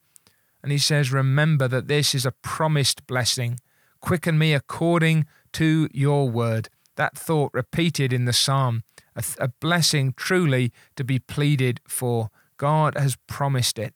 And 0.62 0.72
he 0.72 0.78
says, 0.78 1.12
Remember 1.12 1.68
that 1.68 1.88
this 1.88 2.14
is 2.14 2.26
a 2.26 2.32
promised 2.32 3.06
blessing. 3.06 3.60
Quicken 4.00 4.36
me 4.36 4.52
according 4.52 5.26
to 5.52 5.88
your 5.92 6.28
word. 6.28 6.68
That 6.96 7.16
thought 7.16 7.52
repeated 7.54 8.12
in 8.12 8.24
the 8.24 8.32
psalm, 8.32 8.82
a, 9.16 9.24
a 9.40 9.48
blessing 9.48 10.14
truly 10.16 10.72
to 10.94 11.04
be 11.04 11.18
pleaded 11.18 11.80
for. 11.88 12.30
God 12.58 12.96
has 12.96 13.16
promised 13.26 13.78
it. 13.78 13.94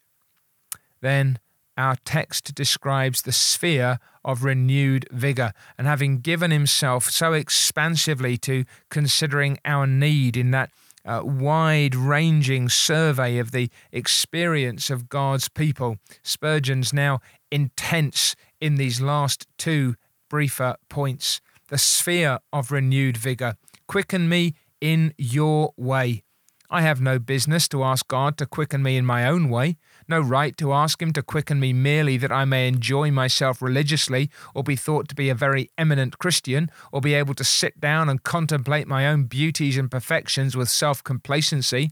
Then 1.01 1.39
our 1.77 1.97
text 2.05 2.55
describes 2.55 3.23
the 3.23 3.33
sphere 3.33 3.99
of 4.25 4.45
renewed 4.45 5.07
vigour, 5.11 5.53
and 5.79 5.87
having 5.87 6.19
given 6.19 6.51
himself 6.51 7.09
so 7.09 7.33
expansively 7.33 8.37
to 8.39 8.65
considering 8.91 9.59
our 9.65 9.87
need 9.87 10.37
in 10.37 10.51
that 10.51 10.71
uh, 11.07 11.23
wide 11.25 11.95
ranging 11.95 12.69
survey 12.69 13.39
of 13.39 13.53
the 13.53 13.71
experience 13.91 14.91
of 14.91 15.09
God's 15.09 15.49
people, 15.49 15.97
Spurgeon's 16.23 16.93
now 16.93 17.21
intense 17.51 18.37
in 18.61 18.75
these 18.75 19.01
last 19.01 19.47
two 19.57 19.95
briefer 20.29 20.77
points. 20.91 21.41
The 21.69 21.79
sphere 21.79 22.41
of 22.53 22.71
renewed 22.71 23.17
vigour. 23.17 23.55
Quicken 23.87 24.29
me 24.29 24.55
in 24.81 25.15
your 25.19 25.73
way. 25.77 26.23
I 26.73 26.83
have 26.83 27.01
no 27.01 27.19
business 27.19 27.67
to 27.69 27.83
ask 27.83 28.07
God 28.07 28.39
to 28.39 28.47
quicken 28.47 28.81
me 28.81 28.97
in 28.97 29.05
my 29.05 29.27
own 29.27 29.51
way, 29.51 29.77
no 30.07 30.21
right 30.21 30.57
to 30.59 30.73
ask 30.73 31.03
Him 31.03 31.13
to 31.15 31.23
quicken 31.23 31.59
me 31.59 31.73
merely 31.73 32.17
that 32.19 32.31
I 32.31 32.45
may 32.45 32.69
enjoy 32.69 33.11
myself 33.11 33.61
religiously, 33.61 34.31
or 34.55 34.63
be 34.63 34.77
thought 34.77 35.09
to 35.09 35.17
be 35.17 35.29
a 35.29 35.35
very 35.35 35.71
eminent 35.77 36.19
Christian, 36.19 36.71
or 36.93 37.01
be 37.01 37.15
able 37.15 37.35
to 37.35 37.45
sit 37.45 37.81
down 37.81 38.09
and 38.09 38.23
contemplate 38.23 38.87
my 38.87 39.09
own 39.09 39.25
beauties 39.25 39.77
and 39.77 39.91
perfections 39.91 40.57
with 40.57 40.69
self 40.69 41.03
complacency. 41.03 41.91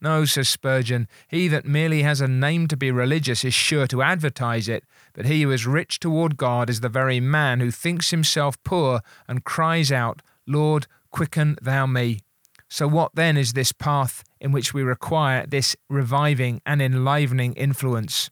No, 0.00 0.24
says 0.24 0.48
Spurgeon, 0.48 1.06
he 1.28 1.46
that 1.48 1.64
merely 1.64 2.02
has 2.02 2.20
a 2.20 2.26
name 2.26 2.66
to 2.68 2.76
be 2.76 2.90
religious 2.90 3.44
is 3.44 3.54
sure 3.54 3.86
to 3.86 4.02
advertise 4.02 4.68
it, 4.68 4.84
but 5.12 5.26
he 5.26 5.42
who 5.42 5.52
is 5.52 5.66
rich 5.66 6.00
toward 6.00 6.36
God 6.36 6.68
is 6.68 6.80
the 6.80 6.88
very 6.88 7.20
man 7.20 7.60
who 7.60 7.70
thinks 7.70 8.10
himself 8.10 8.60
poor 8.64 9.02
and 9.28 9.44
cries 9.44 9.92
out, 9.92 10.20
Lord, 10.46 10.88
quicken 11.12 11.56
thou 11.62 11.86
me. 11.86 12.20
So, 12.68 12.88
what 12.88 13.14
then 13.14 13.36
is 13.36 13.52
this 13.52 13.72
path 13.72 14.24
in 14.40 14.52
which 14.52 14.74
we 14.74 14.82
require 14.82 15.46
this 15.46 15.76
reviving 15.88 16.60
and 16.66 16.82
enlivening 16.82 17.54
influence? 17.54 18.30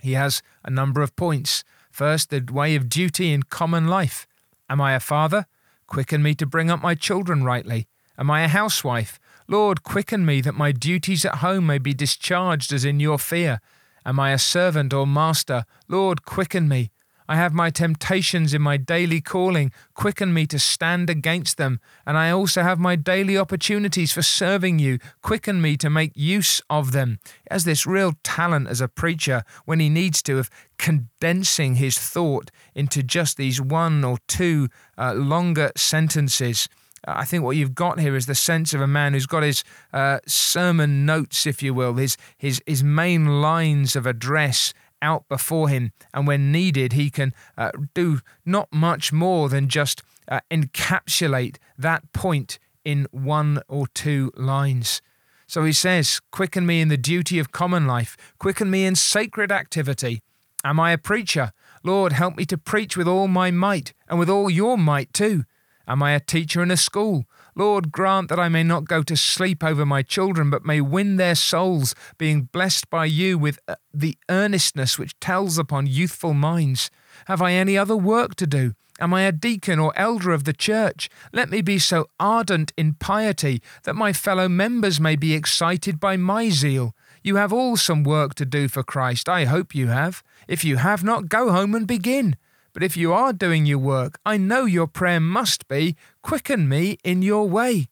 He 0.00 0.12
has 0.12 0.42
a 0.64 0.70
number 0.70 1.02
of 1.02 1.14
points. 1.16 1.62
First, 1.90 2.30
the 2.30 2.44
way 2.50 2.74
of 2.74 2.88
duty 2.88 3.32
in 3.32 3.42
common 3.44 3.86
life. 3.86 4.26
Am 4.68 4.80
I 4.80 4.94
a 4.94 5.00
father? 5.00 5.46
Quicken 5.86 6.22
me 6.22 6.34
to 6.36 6.46
bring 6.46 6.70
up 6.70 6.80
my 6.80 6.94
children 6.94 7.44
rightly. 7.44 7.86
Am 8.16 8.30
I 8.30 8.42
a 8.42 8.48
housewife? 8.48 9.18
Lord, 9.48 9.82
quicken 9.82 10.24
me 10.24 10.40
that 10.42 10.54
my 10.54 10.72
duties 10.72 11.24
at 11.24 11.36
home 11.36 11.66
may 11.66 11.78
be 11.78 11.92
discharged 11.92 12.72
as 12.72 12.84
in 12.84 13.00
your 13.00 13.18
fear. 13.18 13.60
Am 14.06 14.20
I 14.20 14.30
a 14.30 14.38
servant 14.38 14.94
or 14.94 15.06
master? 15.06 15.64
Lord, 15.88 16.24
quicken 16.24 16.68
me. 16.68 16.90
I 17.30 17.36
have 17.36 17.54
my 17.54 17.70
temptations 17.70 18.52
in 18.54 18.60
my 18.60 18.76
daily 18.76 19.20
calling. 19.20 19.70
Quicken 19.94 20.34
me 20.34 20.46
to 20.46 20.58
stand 20.58 21.08
against 21.08 21.58
them. 21.58 21.78
And 22.04 22.18
I 22.18 22.32
also 22.32 22.64
have 22.64 22.80
my 22.80 22.96
daily 22.96 23.38
opportunities 23.38 24.10
for 24.10 24.20
serving 24.20 24.80
you. 24.80 24.98
Quicken 25.22 25.62
me 25.62 25.76
to 25.76 25.88
make 25.88 26.10
use 26.16 26.60
of 26.68 26.90
them. 26.90 27.20
He 27.24 27.52
has 27.52 27.62
this 27.62 27.86
real 27.86 28.14
talent 28.24 28.66
as 28.66 28.80
a 28.80 28.88
preacher 28.88 29.44
when 29.64 29.78
he 29.78 29.88
needs 29.88 30.24
to 30.24 30.40
of 30.40 30.50
condensing 30.76 31.76
his 31.76 31.96
thought 32.00 32.50
into 32.74 33.00
just 33.00 33.36
these 33.36 33.60
one 33.60 34.02
or 34.02 34.18
two 34.26 34.68
uh, 34.98 35.14
longer 35.14 35.70
sentences. 35.76 36.68
I 37.06 37.24
think 37.24 37.44
what 37.44 37.56
you've 37.56 37.76
got 37.76 38.00
here 38.00 38.16
is 38.16 38.26
the 38.26 38.34
sense 38.34 38.74
of 38.74 38.80
a 38.80 38.88
man 38.88 39.12
who's 39.12 39.26
got 39.26 39.44
his 39.44 39.62
uh, 39.92 40.18
sermon 40.26 41.06
notes, 41.06 41.46
if 41.46 41.62
you 41.62 41.74
will, 41.74 41.94
his 41.94 42.16
his 42.36 42.60
his 42.66 42.82
main 42.82 43.40
lines 43.40 43.94
of 43.94 44.04
address 44.04 44.74
out 45.02 45.28
before 45.28 45.68
him, 45.68 45.92
and 46.12 46.26
when 46.26 46.52
needed, 46.52 46.92
he 46.92 47.10
can 47.10 47.34
uh, 47.56 47.70
do 47.94 48.20
not 48.44 48.72
much 48.72 49.12
more 49.12 49.48
than 49.48 49.68
just 49.68 50.02
uh, 50.28 50.40
encapsulate 50.50 51.56
that 51.78 52.12
point 52.12 52.58
in 52.84 53.06
one 53.10 53.60
or 53.68 53.86
two 53.88 54.32
lines. 54.36 55.02
So 55.46 55.64
he 55.64 55.72
says, 55.72 56.20
Quicken 56.30 56.64
me 56.64 56.80
in 56.80 56.88
the 56.88 56.96
duty 56.96 57.38
of 57.38 57.52
common 57.52 57.86
life, 57.86 58.16
quicken 58.38 58.70
me 58.70 58.84
in 58.84 58.94
sacred 58.94 59.50
activity. 59.50 60.22
Am 60.62 60.78
I 60.78 60.92
a 60.92 60.98
preacher? 60.98 61.52
Lord, 61.82 62.12
help 62.12 62.36
me 62.36 62.44
to 62.46 62.58
preach 62.58 62.96
with 62.96 63.08
all 63.08 63.26
my 63.26 63.50
might, 63.50 63.92
and 64.08 64.18
with 64.18 64.30
all 64.30 64.50
your 64.50 64.76
might 64.76 65.12
too. 65.12 65.44
Am 65.88 66.02
I 66.02 66.12
a 66.12 66.20
teacher 66.20 66.62
in 66.62 66.70
a 66.70 66.76
school? 66.76 67.24
Lord, 67.54 67.92
grant 67.92 68.28
that 68.28 68.40
I 68.40 68.48
may 68.48 68.62
not 68.62 68.84
go 68.84 69.02
to 69.02 69.16
sleep 69.16 69.62
over 69.62 69.84
my 69.84 70.02
children, 70.02 70.50
but 70.50 70.64
may 70.64 70.80
win 70.80 71.16
their 71.16 71.34
souls, 71.34 71.94
being 72.18 72.42
blessed 72.42 72.90
by 72.90 73.04
you 73.06 73.38
with 73.38 73.58
uh, 73.66 73.76
the 73.92 74.16
earnestness 74.28 74.98
which 74.98 75.18
tells 75.20 75.58
upon 75.58 75.86
youthful 75.86 76.34
minds. 76.34 76.90
Have 77.26 77.42
I 77.42 77.52
any 77.52 77.76
other 77.76 77.96
work 77.96 78.34
to 78.36 78.46
do? 78.46 78.74
Am 79.00 79.14
I 79.14 79.22
a 79.22 79.32
deacon 79.32 79.78
or 79.78 79.96
elder 79.96 80.30
of 80.30 80.44
the 80.44 80.52
church? 80.52 81.08
Let 81.32 81.48
me 81.48 81.62
be 81.62 81.78
so 81.78 82.06
ardent 82.20 82.72
in 82.76 82.94
piety 82.94 83.62
that 83.84 83.96
my 83.96 84.12
fellow 84.12 84.46
members 84.46 85.00
may 85.00 85.16
be 85.16 85.32
excited 85.32 85.98
by 85.98 86.18
my 86.18 86.50
zeal. 86.50 86.94
You 87.22 87.36
have 87.36 87.52
all 87.52 87.76
some 87.76 88.04
work 88.04 88.34
to 88.36 88.44
do 88.44 88.68
for 88.68 88.82
Christ. 88.82 89.28
I 89.28 89.46
hope 89.46 89.74
you 89.74 89.88
have. 89.88 90.22
If 90.46 90.64
you 90.64 90.76
have 90.76 91.02
not, 91.02 91.28
go 91.28 91.50
home 91.50 91.74
and 91.74 91.86
begin. 91.86 92.36
But 92.72 92.82
if 92.82 92.96
you 92.96 93.12
are 93.12 93.32
doing 93.32 93.66
your 93.66 93.78
work, 93.78 94.18
I 94.24 94.36
know 94.36 94.64
your 94.64 94.86
prayer 94.86 95.20
must 95.20 95.66
be, 95.66 95.96
Quicken 96.22 96.68
me 96.68 96.98
in 97.02 97.22
your 97.22 97.48
way. 97.48 97.88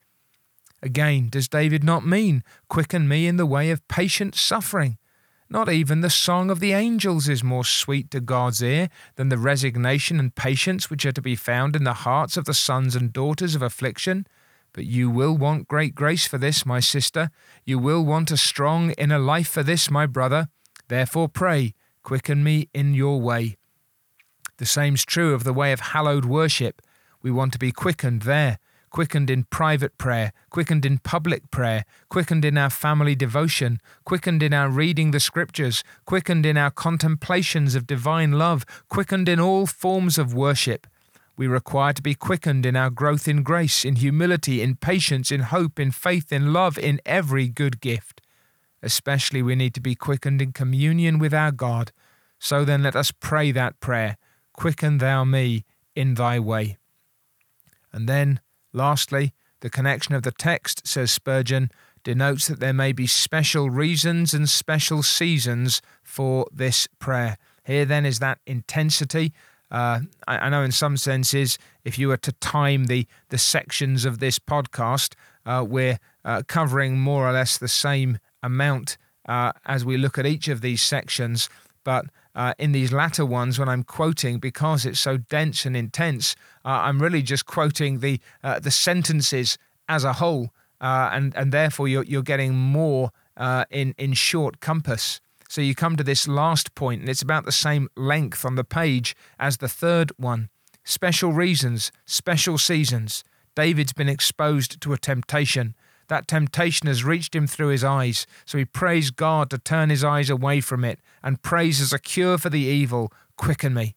Again, 0.83 1.29
does 1.29 1.49
David 1.49 1.83
not 1.83 2.07
mean, 2.07 2.45
Quicken 2.69 3.09
me 3.09 3.27
in 3.27 3.37
the 3.37 3.47
way 3.47 3.71
of 3.71 3.87
patient 3.89 4.35
suffering? 4.35 4.99
Not 5.51 5.71
even 5.71 6.03
the 6.03 6.11
song 6.11 6.51
of 6.51 6.61
the 6.61 6.73
angels 6.73 7.27
is 7.27 7.43
more 7.43 7.65
sweet 7.65 8.11
to 8.11 8.21
God's 8.21 8.63
ear 8.63 8.91
than 9.17 9.31
the 9.31 9.39
resignation 9.39 10.21
and 10.21 10.35
patience 10.35 10.91
which 10.91 11.07
are 11.07 11.13
to 11.13 11.23
be 11.23 11.37
found 11.37 11.75
in 11.75 11.85
the 11.85 11.95
hearts 12.05 12.37
of 12.37 12.45
the 12.45 12.53
sons 12.53 12.95
and 12.95 13.13
daughters 13.13 13.55
of 13.55 13.63
affliction. 13.63 14.27
But 14.75 14.85
you 14.85 15.09
will 15.09 15.37
want 15.37 15.67
great 15.67 15.95
grace 15.95 16.27
for 16.27 16.37
this, 16.37 16.67
my 16.67 16.81
sister. 16.81 17.31
You 17.65 17.79
will 17.79 18.05
want 18.05 18.31
a 18.31 18.37
strong 18.37 18.91
inner 18.93 19.19
life 19.19 19.49
for 19.49 19.63
this, 19.63 19.91
my 19.91 20.05
brother. 20.05 20.49
Therefore, 20.89 21.31
pray, 21.31 21.75
quicken 22.03 22.45
me 22.45 22.69
in 22.75 22.93
your 22.93 23.19
way. 23.19 23.57
The 24.59 24.67
same's 24.67 25.05
true 25.05 25.33
of 25.33 25.45
the 25.45 25.55
way 25.55 25.73
of 25.73 25.81
hallowed 25.81 26.27
worship. 26.27 26.83
We 27.23 27.31
want 27.31 27.53
to 27.53 27.59
be 27.59 27.73
quickened 27.73 28.23
there, 28.23 28.59
quickened 28.91 29.29
in 29.29 29.45
private 29.45 29.99
prayer, 29.99 30.33
quickened 30.51 30.87
in 30.87 30.99
public 30.99 31.51
prayer, 31.51 31.85
quickened 32.09 32.45
in 32.45 32.57
our 32.57 32.71
family 32.71 33.15
devotion, 33.15 33.81
quickened 34.05 34.43
in 34.43 34.55
our 34.55 34.71
reading 34.71 35.11
the 35.11 35.21
scriptures, 35.21 35.83
quickened 36.05 36.47
in 36.47 36.57
our 36.57 36.71
contemplations 36.71 37.75
of 37.75 37.87
divine 37.87 38.33
love, 38.33 38.65
quickened 38.89 39.29
in 39.29 39.41
all 39.41 39.67
forms 39.67 40.19
of 40.19 40.35
worship. 40.35 40.87
We 41.37 41.47
require 41.47 41.93
to 41.93 42.03
be 42.03 42.15
quickened 42.15 42.67
in 42.67 42.75
our 42.75 42.91
growth 42.91 43.29
in 43.29 43.43
grace, 43.43 43.85
in 43.85 43.97
humility, 43.97 44.61
in 44.61 44.77
patience, 44.77 45.31
in 45.31 45.41
hope, 45.43 45.79
in 45.79 45.93
faith, 45.93 46.33
in 46.33 46.53
love, 46.53 46.79
in 46.79 47.01
every 47.07 47.49
good 47.49 47.81
gift. 47.81 48.21
Especially, 48.83 49.43
we 49.43 49.55
need 49.55 49.75
to 49.75 49.81
be 49.81 49.95
quickened 49.95 50.43
in 50.43 50.53
communion 50.53 51.19
with 51.19 51.35
our 51.35 51.53
God. 51.53 51.93
So 52.39 52.65
then, 52.65 52.83
let 52.83 52.97
us 52.97 53.13
pray 53.13 53.53
that 53.53 53.81
prayer 53.81 54.17
quicken 54.53 54.99
thou 54.99 55.25
me 55.25 55.65
in 55.95 56.15
thy 56.15 56.41
way. 56.41 56.77
And 57.93 58.09
then, 58.09 58.41
lastly, 58.73 59.33
the 59.61 59.71
connection 59.71 60.15
of 60.15 60.23
the 60.23 60.33
text, 60.33 60.87
says 60.87 61.11
Spurgeon, 61.11 61.71
denotes 62.05 62.47
that 62.49 62.61
there 62.61 62.73
may 62.73 62.93
be 62.93 63.07
special 63.07 63.71
reasons 63.71 64.33
and 64.33 64.49
special 64.49 65.03
seasons 65.03 65.83
for 66.03 66.47
this 66.53 66.89
prayer. 66.99 67.37
Here, 67.65 67.85
then, 67.85 68.07
is 68.07 68.19
that 68.21 68.39
intensity. 68.47 69.33
Uh, 69.71 70.01
I, 70.27 70.39
I, 70.39 70.49
know 70.49 70.63
in 70.63 70.73
some 70.73 70.97
senses, 70.97 71.59
if 71.85 71.99
you 71.99 72.09
were 72.09 72.17
to 72.17 72.33
time 72.33 72.87
the, 72.87 73.07
the 73.29 73.37
sections 73.37 74.05
of 74.05 74.19
this 74.19 74.39
podcast, 74.39 75.15
uh, 75.45 75.65
we're 75.69 75.99
uh, 76.25 76.43
covering 76.47 76.99
more 76.99 77.29
or 77.29 77.33
less 77.33 77.59
the 77.59 77.69
same 77.69 78.19
amount 78.43 78.97
uh, 79.29 79.53
as 79.67 79.85
we 79.85 79.99
look 79.99 80.17
at 80.17 80.25
each 80.25 80.49
of 80.49 80.63
these 80.63 80.81
sections. 80.81 81.51
But 81.89 82.05
uh, 82.35 82.53
in 82.59 82.73
these 82.73 82.93
latter 82.93 83.25
ones, 83.25 83.59
when 83.59 83.67
I'm 83.67 83.83
quoting, 83.83 84.41
because 84.41 84.85
it's 84.85 85.01
so 85.01 85.17
dense 85.17 85.65
and 85.65 85.75
intense, 85.75 86.37
uh, 86.63 86.69
I'm 86.69 87.01
really 87.01 87.23
just 87.23 87.47
quoting 87.47 88.01
the 88.01 88.21
uh, 88.45 88.59
the 88.59 88.71
sentences 88.71 89.57
as 89.89 90.05
a 90.05 90.13
whole, 90.13 90.51
uh, 90.83 91.09
and 91.15 91.35
and 91.35 91.51
therefore 91.51 91.89
you're 91.89 92.05
you're 92.05 92.23
getting 92.23 92.55
more 92.55 93.11
uh, 93.39 93.65
in 93.71 93.95
in 93.97 94.13
short 94.13 94.61
compass. 94.61 95.23
So 95.49 95.63
you 95.63 95.75
come 95.75 95.97
to 95.97 96.05
this 96.05 96.29
last 96.29 96.75
point, 96.75 97.01
and 97.01 97.09
it's 97.09 97.23
about 97.23 97.47
the 97.47 97.53
same 97.53 97.89
length 97.97 98.45
on 98.45 98.57
the 98.57 98.65
page 98.65 99.17
as 99.39 99.57
the 99.57 99.69
third 99.83 100.13
one. 100.19 100.51
Special 100.85 101.33
reasons, 101.33 101.91
special 102.05 102.59
seasons. 102.59 103.25
David's 103.55 103.95
been 103.95 104.11
exposed 104.11 104.79
to 104.83 104.93
a 104.93 104.99
temptation. 104.99 105.75
That 106.09 106.27
temptation 106.27 106.87
has 106.89 107.05
reached 107.05 107.35
him 107.35 107.47
through 107.47 107.69
his 107.69 107.85
eyes, 107.85 108.27
so 108.45 108.59
he 108.59 108.65
prays 108.65 109.11
God 109.11 109.51
to 109.51 109.59
turn 109.59 109.91
his 109.91 110.03
eyes 110.03 110.31
away 110.31 110.61
from 110.61 110.85
it 110.85 111.01
and 111.23 111.43
prays 111.43 111.81
as 111.81 111.93
a 111.93 111.99
cure 111.99 112.39
for 112.39 112.51
the 112.51 112.61
evil, 112.61 113.13
quicken 113.37 113.75
me. 113.75 113.95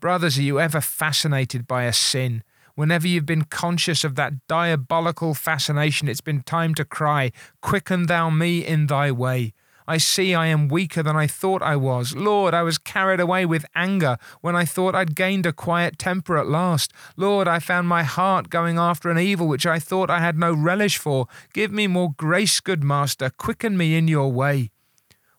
Brothers, 0.00 0.38
are 0.38 0.42
you 0.42 0.58
ever 0.58 0.80
fascinated 0.80 1.66
by 1.66 1.84
a 1.84 1.92
sin? 1.92 2.42
Whenever 2.74 3.06
you've 3.06 3.26
been 3.26 3.44
conscious 3.44 4.02
of 4.02 4.14
that 4.14 4.46
diabolical 4.48 5.34
fascination, 5.34 6.08
it's 6.08 6.22
been 6.22 6.40
time 6.40 6.74
to 6.74 6.84
cry, 6.84 7.30
Quicken 7.60 8.06
thou 8.06 8.30
me 8.30 8.64
in 8.64 8.86
thy 8.86 9.12
way. 9.12 9.52
I 9.92 9.98
see 9.98 10.34
I 10.34 10.46
am 10.46 10.68
weaker 10.68 11.02
than 11.02 11.16
I 11.16 11.26
thought 11.26 11.60
I 11.60 11.76
was. 11.76 12.16
Lord, 12.16 12.54
I 12.54 12.62
was 12.62 12.78
carried 12.78 13.20
away 13.20 13.44
with 13.44 13.66
anger 13.74 14.16
when 14.40 14.56
I 14.56 14.64
thought 14.64 14.94
I'd 14.94 15.14
gained 15.14 15.44
a 15.44 15.52
quiet 15.52 15.98
temper 15.98 16.38
at 16.38 16.46
last. 16.46 16.94
Lord, 17.14 17.46
I 17.46 17.58
found 17.58 17.88
my 17.88 18.02
heart 18.02 18.48
going 18.48 18.78
after 18.78 19.10
an 19.10 19.18
evil 19.18 19.46
which 19.46 19.66
I 19.66 19.78
thought 19.78 20.08
I 20.08 20.20
had 20.20 20.38
no 20.38 20.54
relish 20.54 20.96
for. 20.96 21.26
Give 21.52 21.70
me 21.70 21.88
more 21.88 22.14
grace, 22.16 22.58
good 22.58 22.82
Master. 22.82 23.28
Quicken 23.28 23.76
me 23.76 23.94
in 23.94 24.08
your 24.08 24.32
way. 24.32 24.70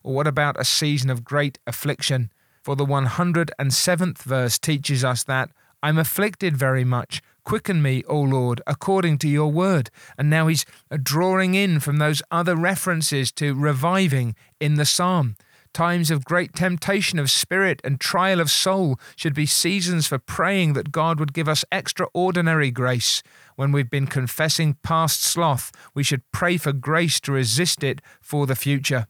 Or 0.04 0.14
what 0.14 0.28
about 0.28 0.60
a 0.60 0.66
season 0.66 1.10
of 1.10 1.24
great 1.24 1.58
affliction? 1.66 2.32
For 2.62 2.76
the 2.76 2.86
107th 2.86 4.22
verse 4.22 4.60
teaches 4.60 5.04
us 5.04 5.24
that 5.24 5.50
I'm 5.82 5.98
afflicted 5.98 6.56
very 6.56 6.84
much. 6.84 7.24
Quicken 7.44 7.82
me, 7.82 8.04
O 8.08 8.20
Lord, 8.20 8.62
according 8.66 9.18
to 9.20 9.28
your 9.28 9.52
word. 9.52 9.90
And 10.18 10.30
now 10.30 10.48
he's 10.48 10.66
drawing 11.02 11.56
in 11.56 11.80
from 11.80 11.98
those 11.98 12.22
other 12.32 12.56
references 12.56 13.32
to 13.34 13.54
reviving 13.54 14.36
in 14.60 14.76
the 14.76 14.86
psalm. 14.86 15.36
Times 15.74 16.12
of 16.12 16.24
great 16.24 16.54
temptation 16.54 17.18
of 17.18 17.32
spirit 17.32 17.82
and 17.84 18.00
trial 18.00 18.40
of 18.40 18.52
soul 18.52 19.00
should 19.16 19.34
be 19.34 19.48
seasons 19.48 20.06
for 20.06 20.20
praying 20.20 20.74
that 20.74 20.92
God 20.92 21.20
would 21.20 21.34
give 21.34 21.50
us 21.50 21.66
extraordinary 21.72 22.70
grace. 22.70 23.24
When 23.56 23.72
we've 23.72 23.90
been 23.90 24.06
confessing 24.06 24.78
past 24.84 25.24
sloth, 25.24 25.72
we 25.96 26.04
should 26.04 26.32
pray 26.32 26.58
for 26.58 26.74
grace 26.74 27.20
to 27.22 27.32
resist 27.32 27.84
it 27.84 28.02
for 28.22 28.46
the 28.46 28.56
future. 28.56 29.08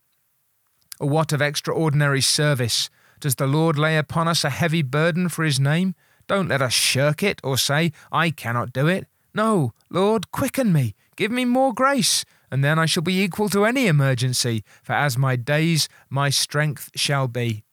What 1.00 1.34
of 1.34 1.42
extraordinary 1.42 2.22
service? 2.22 2.90
Does 3.20 3.36
the 3.36 3.48
Lord 3.48 3.78
lay 3.78 3.98
upon 3.98 4.30
us 4.30 4.46
a 4.46 4.50
heavy 4.50 4.82
burden 4.84 5.28
for 5.28 5.44
his 5.44 5.60
name? 5.60 5.96
Don't 6.28 6.48
let 6.48 6.62
us 6.62 6.74
shirk 6.74 7.24
it 7.24 7.40
or 7.44 7.58
say, 7.58 7.92
I 8.12 8.30
cannot 8.30 8.74
do 8.74 8.88
it. 8.88 9.08
No, 9.34 9.74
Lord, 9.90 10.32
quicken 10.32 10.72
me, 10.72 10.96
give 11.16 11.32
me 11.32 11.46
more 11.46 11.74
grace, 11.74 12.24
and 12.52 12.64
then 12.64 12.78
I 12.78 12.86
shall 12.86 13.04
be 13.04 13.22
equal 13.22 13.50
to 13.50 13.66
any 13.66 13.88
emergency, 13.88 14.64
for 14.84 14.94
as 14.94 15.18
my 15.18 15.36
days, 15.36 15.90
my 16.10 16.30
strength 16.30 16.92
shall 16.96 17.28
be. 17.28 17.64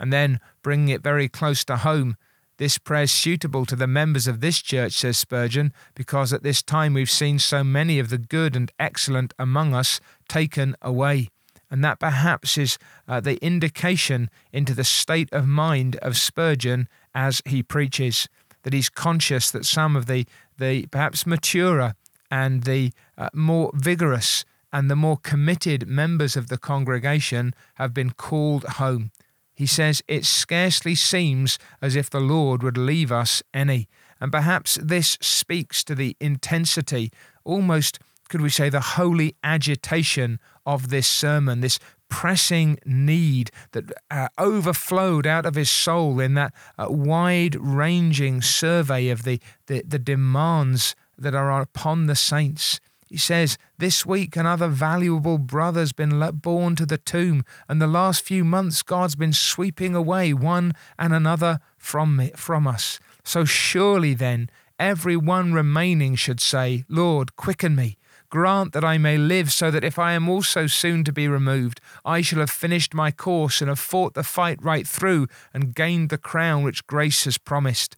And 0.00 0.12
then, 0.12 0.40
bringing 0.62 0.88
it 0.88 1.02
very 1.02 1.28
close 1.28 1.64
to 1.66 1.76
home, 1.76 2.16
this 2.58 2.78
prayer 2.78 3.02
is 3.02 3.12
suitable 3.12 3.66
to 3.66 3.76
the 3.76 3.86
members 3.86 4.26
of 4.26 4.40
this 4.40 4.62
church, 4.62 4.92
says 4.94 5.18
Spurgeon, 5.18 5.72
because 5.94 6.32
at 6.32 6.42
this 6.42 6.62
time 6.62 6.94
we've 6.94 7.10
seen 7.10 7.38
so 7.38 7.62
many 7.62 7.98
of 7.98 8.08
the 8.08 8.18
good 8.18 8.56
and 8.56 8.72
excellent 8.80 9.34
among 9.38 9.74
us 9.74 10.00
taken 10.28 10.74
away. 10.80 11.28
And 11.70 11.84
that 11.84 12.00
perhaps 12.00 12.56
is 12.56 12.78
uh, 13.06 13.20
the 13.20 13.36
indication 13.44 14.30
into 14.52 14.72
the 14.72 14.84
state 14.84 15.30
of 15.32 15.46
mind 15.46 15.96
of 15.96 16.16
Spurgeon 16.16 16.88
as 17.16 17.40
he 17.46 17.62
preaches, 17.62 18.28
that 18.62 18.74
he's 18.74 18.90
conscious 18.90 19.50
that 19.50 19.64
some 19.64 19.96
of 19.96 20.06
the, 20.06 20.26
the 20.58 20.86
perhaps 20.86 21.26
maturer 21.26 21.94
and 22.30 22.64
the 22.64 22.92
uh, 23.16 23.30
more 23.32 23.70
vigorous 23.74 24.44
and 24.72 24.90
the 24.90 24.96
more 24.96 25.16
committed 25.16 25.88
members 25.88 26.36
of 26.36 26.48
the 26.48 26.58
congregation 26.58 27.54
have 27.76 27.94
been 27.94 28.10
called 28.10 28.64
home. 28.64 29.10
He 29.54 29.66
says, 29.66 30.02
It 30.06 30.26
scarcely 30.26 30.94
seems 30.94 31.58
as 31.80 31.96
if 31.96 32.10
the 32.10 32.20
Lord 32.20 32.62
would 32.62 32.76
leave 32.76 33.10
us 33.10 33.42
any. 33.54 33.88
And 34.20 34.30
perhaps 34.30 34.78
this 34.82 35.16
speaks 35.22 35.82
to 35.84 35.94
the 35.94 36.14
intensity, 36.20 37.10
almost, 37.44 37.98
could 38.28 38.42
we 38.42 38.50
say, 38.50 38.68
the 38.68 38.80
holy 38.80 39.34
agitation 39.42 40.38
of 40.66 40.90
this 40.90 41.06
sermon, 41.06 41.60
this 41.60 41.78
pressing 42.08 42.78
need 42.84 43.50
that 43.72 43.92
uh, 44.10 44.28
overflowed 44.38 45.26
out 45.26 45.46
of 45.46 45.54
his 45.54 45.70
soul 45.70 46.20
in 46.20 46.34
that 46.34 46.52
uh, 46.78 46.86
wide 46.88 47.56
ranging 47.56 48.42
survey 48.42 49.08
of 49.08 49.24
the, 49.24 49.40
the, 49.66 49.82
the 49.86 49.98
demands 49.98 50.94
that 51.18 51.34
are 51.34 51.60
upon 51.60 52.06
the 52.06 52.16
saints. 52.16 52.80
He 53.08 53.16
says, 53.16 53.56
This 53.78 54.04
week 54.04 54.36
another 54.36 54.68
valuable 54.68 55.38
brother's 55.38 55.92
been 55.92 56.18
borne 56.34 56.74
to 56.76 56.86
the 56.86 56.98
tomb, 56.98 57.44
and 57.68 57.80
the 57.80 57.86
last 57.86 58.24
few 58.24 58.44
months 58.44 58.82
God's 58.82 59.14
been 59.14 59.32
sweeping 59.32 59.94
away 59.94 60.32
one 60.32 60.72
and 60.98 61.12
another 61.12 61.60
from, 61.78 62.30
from 62.34 62.66
us. 62.66 62.98
So 63.24 63.44
surely 63.44 64.14
then, 64.14 64.50
every 64.78 65.16
one 65.16 65.52
remaining 65.52 66.16
should 66.16 66.40
say, 66.40 66.84
Lord, 66.88 67.36
quicken 67.36 67.76
me. 67.76 67.96
Grant 68.36 68.74
that 68.74 68.84
I 68.84 68.98
may 68.98 69.16
live, 69.16 69.50
so 69.50 69.70
that 69.70 69.82
if 69.82 69.98
I 69.98 70.12
am 70.12 70.28
also 70.28 70.66
soon 70.66 71.04
to 71.04 71.10
be 71.10 71.26
removed, 71.26 71.80
I 72.04 72.20
shall 72.20 72.40
have 72.40 72.50
finished 72.50 72.92
my 72.92 73.10
course 73.10 73.62
and 73.62 73.70
have 73.70 73.78
fought 73.78 74.12
the 74.12 74.22
fight 74.22 74.62
right 74.62 74.86
through 74.86 75.28
and 75.54 75.74
gained 75.74 76.10
the 76.10 76.18
crown 76.18 76.62
which 76.62 76.86
grace 76.86 77.24
has 77.24 77.38
promised. 77.38 77.96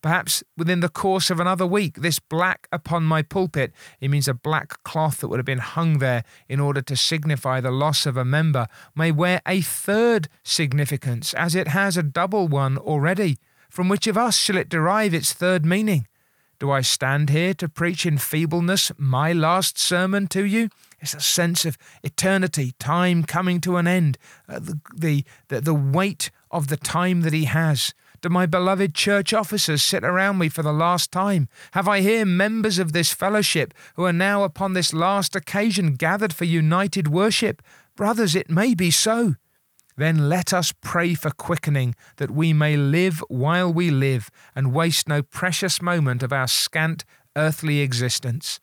Perhaps 0.00 0.42
within 0.56 0.80
the 0.80 0.88
course 0.88 1.28
of 1.28 1.38
another 1.38 1.66
week, 1.66 1.96
this 1.96 2.18
black 2.18 2.66
upon 2.72 3.04
my 3.04 3.20
pulpit, 3.20 3.74
it 4.00 4.08
means 4.08 4.26
a 4.26 4.32
black 4.32 4.82
cloth 4.84 5.18
that 5.18 5.28
would 5.28 5.38
have 5.38 5.44
been 5.44 5.58
hung 5.58 5.98
there 5.98 6.24
in 6.48 6.60
order 6.60 6.80
to 6.80 6.96
signify 6.96 7.60
the 7.60 7.70
loss 7.70 8.06
of 8.06 8.16
a 8.16 8.24
member, 8.24 8.68
may 8.96 9.12
wear 9.12 9.42
a 9.46 9.60
third 9.60 10.30
significance, 10.42 11.34
as 11.34 11.54
it 11.54 11.68
has 11.68 11.98
a 11.98 12.02
double 12.02 12.48
one 12.48 12.78
already. 12.78 13.36
From 13.68 13.90
which 13.90 14.06
of 14.06 14.16
us 14.16 14.38
shall 14.38 14.56
it 14.56 14.70
derive 14.70 15.12
its 15.12 15.34
third 15.34 15.66
meaning? 15.66 16.06
Do 16.58 16.72
I 16.72 16.80
stand 16.80 17.30
here 17.30 17.54
to 17.54 17.68
preach 17.68 18.04
in 18.04 18.18
feebleness 18.18 18.90
my 18.98 19.32
last 19.32 19.78
sermon 19.78 20.26
to 20.28 20.44
you? 20.44 20.70
It's 21.00 21.14
a 21.14 21.20
sense 21.20 21.64
of 21.64 21.78
eternity, 22.02 22.72
time 22.80 23.22
coming 23.22 23.60
to 23.60 23.76
an 23.76 23.86
end, 23.86 24.18
uh, 24.48 24.58
the, 24.58 25.24
the, 25.48 25.60
the, 25.60 25.74
weight 25.74 26.32
of 26.50 26.66
the 26.66 26.76
time 26.76 27.20
that 27.20 27.32
He 27.32 27.44
has. 27.44 27.94
Do 28.20 28.28
my 28.28 28.46
beloved 28.46 28.92
church 28.92 29.32
officers 29.32 29.84
sit 29.84 30.02
around 30.02 30.38
me 30.38 30.48
for 30.48 30.64
the 30.64 30.72
last 30.72 31.12
time? 31.12 31.48
Have 31.72 31.86
I 31.86 32.00
here 32.00 32.24
members 32.24 32.80
of 32.80 32.92
this 32.92 33.12
fellowship 33.12 33.72
who 33.94 34.04
are 34.04 34.12
now 34.12 34.42
upon 34.42 34.72
this 34.72 34.92
last 34.92 35.36
occasion 35.36 35.94
gathered 35.94 36.32
for 36.32 36.44
united 36.44 37.06
worship? 37.06 37.62
Brothers, 37.94 38.34
it 38.34 38.50
may 38.50 38.74
be 38.74 38.90
so. 38.90 39.36
Then 39.98 40.28
let 40.28 40.52
us 40.52 40.72
pray 40.80 41.14
for 41.14 41.32
quickening, 41.32 41.96
that 42.18 42.30
we 42.30 42.52
may 42.52 42.76
live 42.76 43.18
while 43.26 43.72
we 43.72 43.90
live 43.90 44.30
and 44.54 44.72
waste 44.72 45.08
no 45.08 45.24
precious 45.24 45.82
moment 45.82 46.22
of 46.22 46.32
our 46.32 46.46
scant 46.46 47.04
earthly 47.34 47.80
existence. 47.80 48.60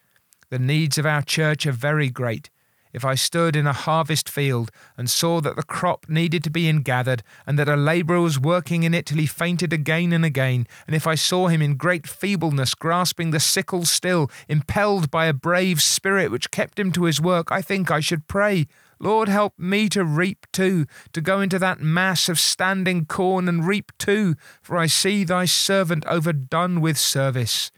The 0.50 0.60
needs 0.60 0.98
of 0.98 1.06
our 1.06 1.22
church 1.22 1.68
are 1.68 1.74
very 1.74 2.10
great. 2.10 2.50
If 2.94 3.04
I 3.04 3.16
stood 3.16 3.58
in 3.58 3.68
a 3.68 3.74
harvest 3.74 4.30
field 4.30 4.72
and 4.98 5.10
saw 5.10 5.42
that 5.42 5.58
the 5.58 5.64
crop 5.64 6.06
needed 6.08 6.42
to 6.46 6.50
be 6.50 6.70
ingathered, 6.70 7.22
and 7.46 7.60
that 7.60 7.68
a 7.68 7.76
labourer 7.76 8.22
was 8.22 8.40
working 8.40 8.84
in 8.84 8.94
it 8.94 9.06
till 9.06 9.18
he 9.18 9.26
fainted 9.26 9.74
again 9.74 10.14
and 10.14 10.24
again, 10.24 10.66
and 10.88 10.96
if 10.96 11.06
I 11.06 11.16
saw 11.16 11.50
him 11.50 11.62
in 11.62 11.76
great 11.76 12.08
feebleness 12.08 12.74
grasping 12.74 13.32
the 13.32 13.42
sickle 13.42 13.84
still, 13.84 14.32
impelled 14.48 15.12
by 15.12 15.26
a 15.26 15.34
brave 15.34 15.82
spirit 15.82 16.32
which 16.32 16.52
kept 16.52 16.80
him 16.80 16.94
to 16.94 17.04
his 17.04 17.20
work, 17.20 17.52
I 17.52 17.62
think 17.62 17.92
I 17.92 18.00
should 18.00 18.30
pray, 18.30 18.68
Lord, 19.00 19.28
help 19.28 19.54
me 19.58 19.90
to 19.90 20.04
reap 20.04 20.46
too, 20.52 20.86
to 21.14 21.22
go 21.22 21.42
into 21.42 21.60
that 21.60 21.82
mass 21.82 22.30
of 22.30 22.40
standing 22.40 23.06
corn 23.06 23.48
and 23.48 23.68
reap 23.68 23.92
too, 23.98 24.36
for 24.62 24.78
I 24.78 24.88
see 24.88 25.24
thy 25.24 25.46
servant 25.46 26.06
overdone 26.06 26.82
with 26.82 26.98
service. 26.98 27.72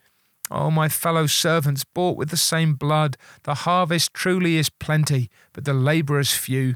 O 0.50 0.66
oh, 0.66 0.72
my 0.72 0.88
fellow 0.88 1.26
servants, 1.26 1.84
bought 1.84 2.18
with 2.18 2.30
the 2.30 2.38
same 2.38 2.76
blood, 2.76 3.18
the 3.44 3.54
harvest 3.54 4.14
truly 4.14 4.58
is 4.58 4.70
plenty, 4.70 5.30
but 5.52 5.66
the 5.66 5.74
labourers 5.74 6.34
few. 6.34 6.76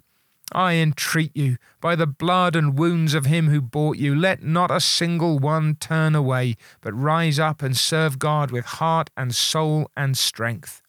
I 0.54 0.74
entreat 0.74 1.32
you, 1.34 1.56
by 1.80 1.96
the 1.96 2.08
blood 2.08 2.58
and 2.58 2.78
wounds 2.78 3.14
of 3.14 3.26
him 3.26 3.48
who 3.48 3.62
bought 3.62 3.96
you, 3.96 4.14
let 4.14 4.44
not 4.44 4.70
a 4.70 4.82
single 4.82 5.40
one 5.40 5.76
turn 5.76 6.14
away, 6.14 6.56
but 6.82 6.94
rise 6.94 7.40
up 7.40 7.62
and 7.62 7.78
serve 7.78 8.20
God 8.20 8.52
with 8.52 8.66
heart 8.66 9.10
and 9.16 9.34
soul 9.34 9.90
and 9.96 10.18
strength. 10.18 10.82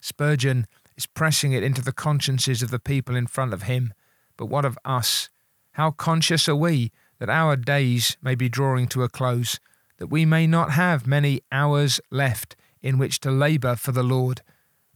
Spurgeon 0.00 0.66
is 0.96 1.06
pressing 1.06 1.52
it 1.52 1.62
into 1.62 1.82
the 1.82 1.92
consciences 1.92 2.62
of 2.62 2.70
the 2.70 2.78
people 2.78 3.16
in 3.16 3.26
front 3.26 3.52
of 3.52 3.62
him. 3.62 3.94
But 4.36 4.46
what 4.46 4.64
of 4.64 4.78
us? 4.84 5.28
How 5.72 5.90
conscious 5.90 6.48
are 6.48 6.56
we 6.56 6.92
that 7.18 7.30
our 7.30 7.56
days 7.56 8.16
may 8.20 8.34
be 8.34 8.48
drawing 8.48 8.88
to 8.88 9.02
a 9.02 9.08
close, 9.08 9.58
that 9.98 10.08
we 10.08 10.24
may 10.24 10.46
not 10.46 10.72
have 10.72 11.06
many 11.06 11.40
hours 11.50 12.00
left 12.10 12.56
in 12.82 12.98
which 12.98 13.20
to 13.20 13.30
labour 13.30 13.76
for 13.76 13.92
the 13.92 14.02
Lord? 14.02 14.42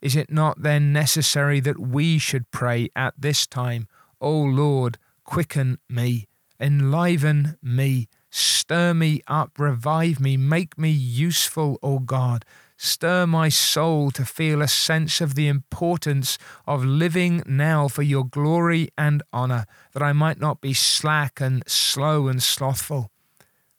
Is 0.03 0.17
it 0.17 0.31
not 0.31 0.63
then 0.63 0.93
necessary 0.93 1.61
that 1.61 1.79
we 1.79 2.19
should 2.19 2.51
pray 2.51 2.91
at 2.95 3.15
this 3.19 3.47
time, 3.47 3.89
O 4.21 4.39
Lord, 4.39 4.99
quicken 5.25 5.79
me, 5.89 6.27
enliven 6.61 7.57
me, 7.63 8.09
stir 8.31 8.95
me 8.95 9.23
up, 9.27 9.59
revive 9.59 10.21
me, 10.21 10.37
make 10.37 10.79
me 10.79 10.91
useful, 10.91 11.79
O 11.83 11.99
God. 11.99 12.45
Stir 12.79 13.27
my 13.27 13.49
soul 13.49 14.11
to 14.11 14.25
feel 14.25 14.61
a 14.61 14.69
sense 14.69 15.21
of 15.23 15.35
the 15.35 15.49
importance 15.49 16.37
of 16.67 16.85
living 16.85 17.43
now 17.47 17.89
for 17.89 18.03
your 18.03 18.25
glory 18.25 18.89
and 18.99 19.23
honour, 19.33 19.65
that 19.93 20.03
I 20.03 20.13
might 20.13 20.39
not 20.39 20.61
be 20.61 20.75
slack 20.75 21.41
and 21.41 21.63
slow 21.67 22.29
and 22.29 22.43
slothful. 22.43 23.11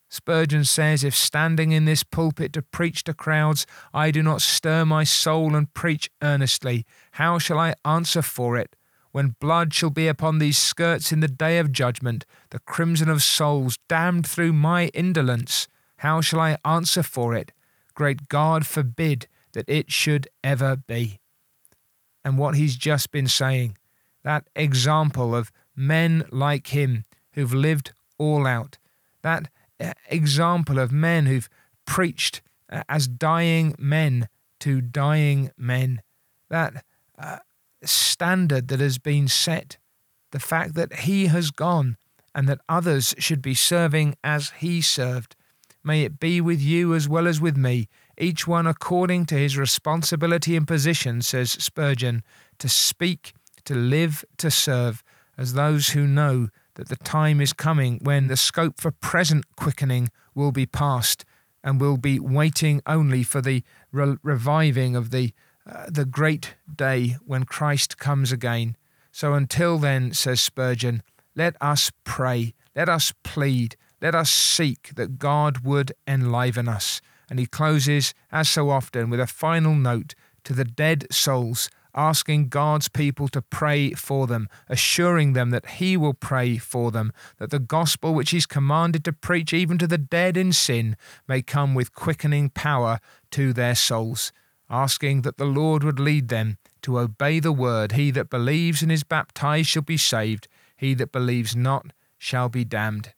Spurgeon 0.09 0.63
says, 0.63 1.03
If 1.03 1.13
standing 1.13 1.71
in 1.71 1.85
this 1.85 2.03
pulpit 2.03 2.53
to 2.53 2.61
preach 2.61 3.03
to 3.03 3.13
crowds, 3.13 3.67
I 3.93 4.09
do 4.09 4.23
not 4.23 4.41
stir 4.41 4.85
my 4.85 5.03
soul 5.03 5.55
and 5.55 5.73
preach 5.73 6.09
earnestly, 6.23 6.85
how 7.11 7.37
shall 7.37 7.59
I 7.59 7.75
answer 7.85 8.21
for 8.21 8.57
it? 8.57 8.75
When 9.11 9.35
blood 9.39 9.73
shall 9.73 9.89
be 9.89 10.07
upon 10.07 10.39
these 10.39 10.57
skirts 10.57 11.11
in 11.11 11.19
the 11.19 11.27
day 11.27 11.59
of 11.59 11.71
judgment, 11.71 12.25
the 12.51 12.59
crimson 12.59 13.09
of 13.09 13.23
souls 13.23 13.77
damned 13.87 14.25
through 14.25 14.53
my 14.53 14.87
indolence, 14.87 15.67
how 15.97 16.21
shall 16.21 16.39
I 16.39 16.57
answer 16.63 17.03
for 17.03 17.35
it? 17.35 17.51
Great 17.97 18.29
God 18.29 18.67
forbid 18.67 19.25
that 19.53 19.67
it 19.67 19.91
should 19.91 20.27
ever 20.43 20.75
be. 20.75 21.19
And 22.23 22.37
what 22.37 22.53
he's 22.53 22.75
just 22.75 23.09
been 23.09 23.27
saying, 23.27 23.75
that 24.23 24.47
example 24.55 25.33
of 25.33 25.51
men 25.75 26.23
like 26.31 26.67
him 26.67 27.05
who've 27.31 27.55
lived 27.55 27.93
all 28.19 28.45
out, 28.45 28.77
that 29.23 29.49
uh, 29.79 29.93
example 30.09 30.77
of 30.77 30.91
men 30.91 31.25
who've 31.25 31.49
preached 31.87 32.43
uh, 32.71 32.83
as 32.87 33.07
dying 33.07 33.73
men 33.79 34.27
to 34.59 34.79
dying 34.79 35.49
men, 35.57 36.03
that 36.49 36.83
uh, 37.17 37.37
standard 37.83 38.67
that 38.67 38.79
has 38.79 38.99
been 38.99 39.27
set, 39.27 39.77
the 40.31 40.39
fact 40.39 40.75
that 40.75 40.99
he 40.99 41.25
has 41.27 41.49
gone 41.49 41.97
and 42.35 42.47
that 42.47 42.61
others 42.69 43.15
should 43.17 43.41
be 43.41 43.55
serving 43.55 44.13
as 44.23 44.51
he 44.59 44.81
served, 44.81 45.35
May 45.87 46.03
it 46.03 46.19
be 46.19 46.41
with 46.41 46.61
you 46.61 46.93
as 46.93 47.07
well 47.07 47.29
as 47.29 47.39
with 47.39 47.55
me, 47.55 47.87
each 48.17 48.45
one 48.45 48.67
according 48.67 49.25
to 49.27 49.35
his 49.35 49.57
responsibility 49.57 50.57
and 50.57 50.67
position, 50.67 51.21
says 51.21 51.51
Spurgeon, 51.51 52.23
to 52.59 52.67
speak, 52.67 53.31
to 53.63 53.73
live, 53.73 54.25
to 54.39 54.51
serve, 54.51 55.01
as 55.37 55.53
those 55.53 55.91
who 55.91 56.05
know 56.05 56.49
that 56.75 56.89
the 56.89 56.97
time 56.97 57.39
is 57.39 57.53
coming 57.53 58.01
when 58.03 58.27
the 58.27 58.35
scope 58.35 58.81
for 58.81 58.91
present 58.91 59.45
quickening 59.55 60.09
will 60.35 60.51
be 60.51 60.65
past 60.65 61.23
and 61.63 61.79
will 61.79 61.95
be 61.95 62.19
waiting 62.19 62.81
only 62.85 63.23
for 63.23 63.39
the 63.39 63.63
re- 63.93 64.17
reviving 64.21 64.93
of 64.93 65.11
the 65.11 65.31
uh, 65.65 65.85
the 65.87 66.03
great 66.03 66.55
day 66.75 67.15
when 67.25 67.45
Christ 67.45 67.97
comes 67.97 68.33
again. 68.33 68.75
So 69.13 69.33
until 69.35 69.77
then, 69.77 70.11
says 70.11 70.41
Spurgeon, 70.41 71.01
let 71.33 71.55
us 71.61 71.93
pray, 72.03 72.55
let 72.75 72.89
us 72.89 73.13
plead, 73.23 73.77
let 74.01 74.15
us 74.15 74.31
seek 74.31 74.95
that 74.95 75.17
God 75.17 75.59
would 75.59 75.93
enliven 76.07 76.67
us. 76.67 77.01
And 77.29 77.39
he 77.39 77.45
closes, 77.45 78.13
as 78.31 78.49
so 78.49 78.69
often, 78.69 79.09
with 79.09 79.19
a 79.19 79.27
final 79.27 79.75
note 79.75 80.15
to 80.45 80.53
the 80.53 80.65
dead 80.65 81.07
souls, 81.11 81.69
asking 81.93 82.47
God's 82.47 82.87
people 82.87 83.27
to 83.29 83.41
pray 83.41 83.91
for 83.91 84.27
them, 84.27 84.47
assuring 84.69 85.33
them 85.33 85.49
that 85.49 85.65
he 85.65 85.97
will 85.97 86.13
pray 86.13 86.57
for 86.57 86.91
them, 86.91 87.11
that 87.37 87.49
the 87.49 87.59
gospel 87.59 88.13
which 88.13 88.29
he's 88.29 88.45
commanded 88.45 89.03
to 89.03 89.11
preach 89.11 89.51
even 89.51 89.77
to 89.79 89.87
the 89.87 89.97
dead 89.97 90.37
in 90.37 90.53
sin 90.53 90.95
may 91.27 91.41
come 91.41 91.73
with 91.73 91.95
quickening 91.95 92.49
power 92.49 92.99
to 93.31 93.51
their 93.51 93.75
souls, 93.75 94.31
asking 94.69 95.23
that 95.23 95.37
the 95.37 95.45
Lord 95.45 95.83
would 95.83 95.99
lead 95.99 96.29
them 96.29 96.57
to 96.83 96.99
obey 96.99 97.39
the 97.39 97.51
word. 97.51 97.93
He 97.93 98.11
that 98.11 98.29
believes 98.29 98.81
and 98.83 98.91
is 98.91 99.03
baptized 99.03 99.69
shall 99.69 99.81
be 99.81 99.97
saved, 99.97 100.47
he 100.77 100.93
that 100.93 101.11
believes 101.11 101.55
not 101.55 101.91
shall 102.19 102.47
be 102.47 102.63
damned. 102.63 103.13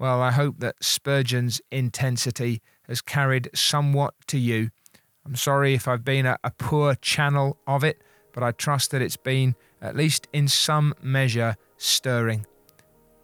Well, 0.00 0.22
I 0.22 0.30
hope 0.30 0.60
that 0.60 0.82
Spurgeon's 0.82 1.60
intensity 1.70 2.62
has 2.88 3.02
carried 3.02 3.50
somewhat 3.54 4.14
to 4.28 4.38
you. 4.38 4.70
I'm 5.26 5.36
sorry 5.36 5.74
if 5.74 5.86
I've 5.86 6.06
been 6.06 6.24
a, 6.24 6.38
a, 6.42 6.50
poor 6.52 6.94
channel 6.94 7.58
of 7.66 7.84
it, 7.84 8.00
but 8.32 8.42
I 8.42 8.52
trust 8.52 8.92
that 8.92 9.02
it's 9.02 9.18
been, 9.18 9.56
at 9.82 9.94
least 9.94 10.26
in 10.32 10.48
some 10.48 10.94
measure, 11.02 11.54
stirring. 11.76 12.46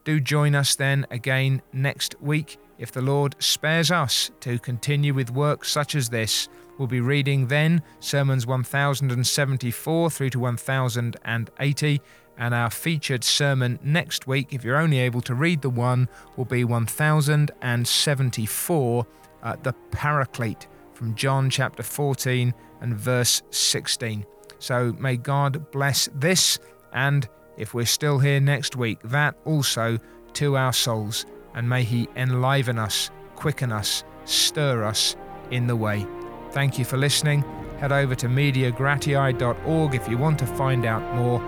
Do 0.05 0.21
join 0.21 0.55
us 0.55 0.77
then 0.77 1.07
again 1.11 1.63
next 1.73 2.15
week 2.21 2.59
if 2.77 2.93
the 2.93 3.01
Lord 3.01 3.37
spares 3.39 3.91
us 3.91 4.31
to 4.41 4.59
continue 4.59 5.15
with 5.15 5.31
work 5.31 5.65
such 5.65 5.95
as 5.95 6.11
this. 6.11 6.51
We'll 6.77 6.89
be 6.89 7.01
reading 7.01 7.47
then 7.47 7.81
sermons 8.01 8.47
1074 8.47 10.11
through 10.11 10.31
to 10.31 10.39
1080 10.39 12.01
and 12.39 12.55
our 12.55 12.71
featured 12.71 13.25
sermon 13.25 13.79
next 13.83 14.27
week, 14.27 14.53
if 14.53 14.65
you're 14.65 14.77
only 14.77 14.99
able 14.99 15.23
to 15.23 15.35
read 15.35 15.63
the 15.63 15.71
one, 15.71 16.09
will 16.37 16.45
be 16.45 16.65
1074, 16.65 19.07
uh, 19.43 19.57
the 19.63 19.73
Paraclete 19.91 20.67
from 20.93 21.15
John 21.15 21.49
chapter 21.51 21.83
14 21.83 22.55
and 22.81 22.95
verse 22.95 23.43
16. 23.51 24.25
So 24.59 24.95
may 24.99 25.17
God 25.17 25.71
bless 25.71 26.09
this, 26.15 26.59
and 26.93 27.29
if 27.57 27.75
we're 27.75 27.87
still 27.87 28.19
here 28.19 28.41
next 28.41 28.77
week, 28.77 28.99
that 29.05 29.37
also 29.45 29.99
to 30.35 30.57
our 30.57 30.73
souls, 30.73 31.27
and 31.55 31.69
may 31.69 31.83
He 31.83 32.09
enliven 32.17 32.79
us, 32.79 33.11
quicken 33.35 33.73
us, 33.73 34.05
stir 34.25 34.85
us 34.85 35.17
in 35.51 35.67
the 35.67 35.77
way. 35.77 36.07
Thank 36.51 36.79
you 36.79 36.85
for 36.85 36.97
listening. 36.97 37.45
Head 37.79 37.93
over 37.93 38.15
to 38.15 38.27
mediagratiae.org 38.27 39.95
if 39.95 40.09
you 40.09 40.17
want 40.17 40.39
to 40.39 40.47
find 40.47 40.87
out 40.87 41.15
more 41.15 41.41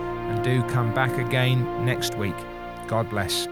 do 0.48 0.62
come 0.68 0.94
back 0.94 1.18
again 1.18 1.84
next 1.84 2.14
week. 2.16 2.36
God 2.86 3.10
bless. 3.10 3.48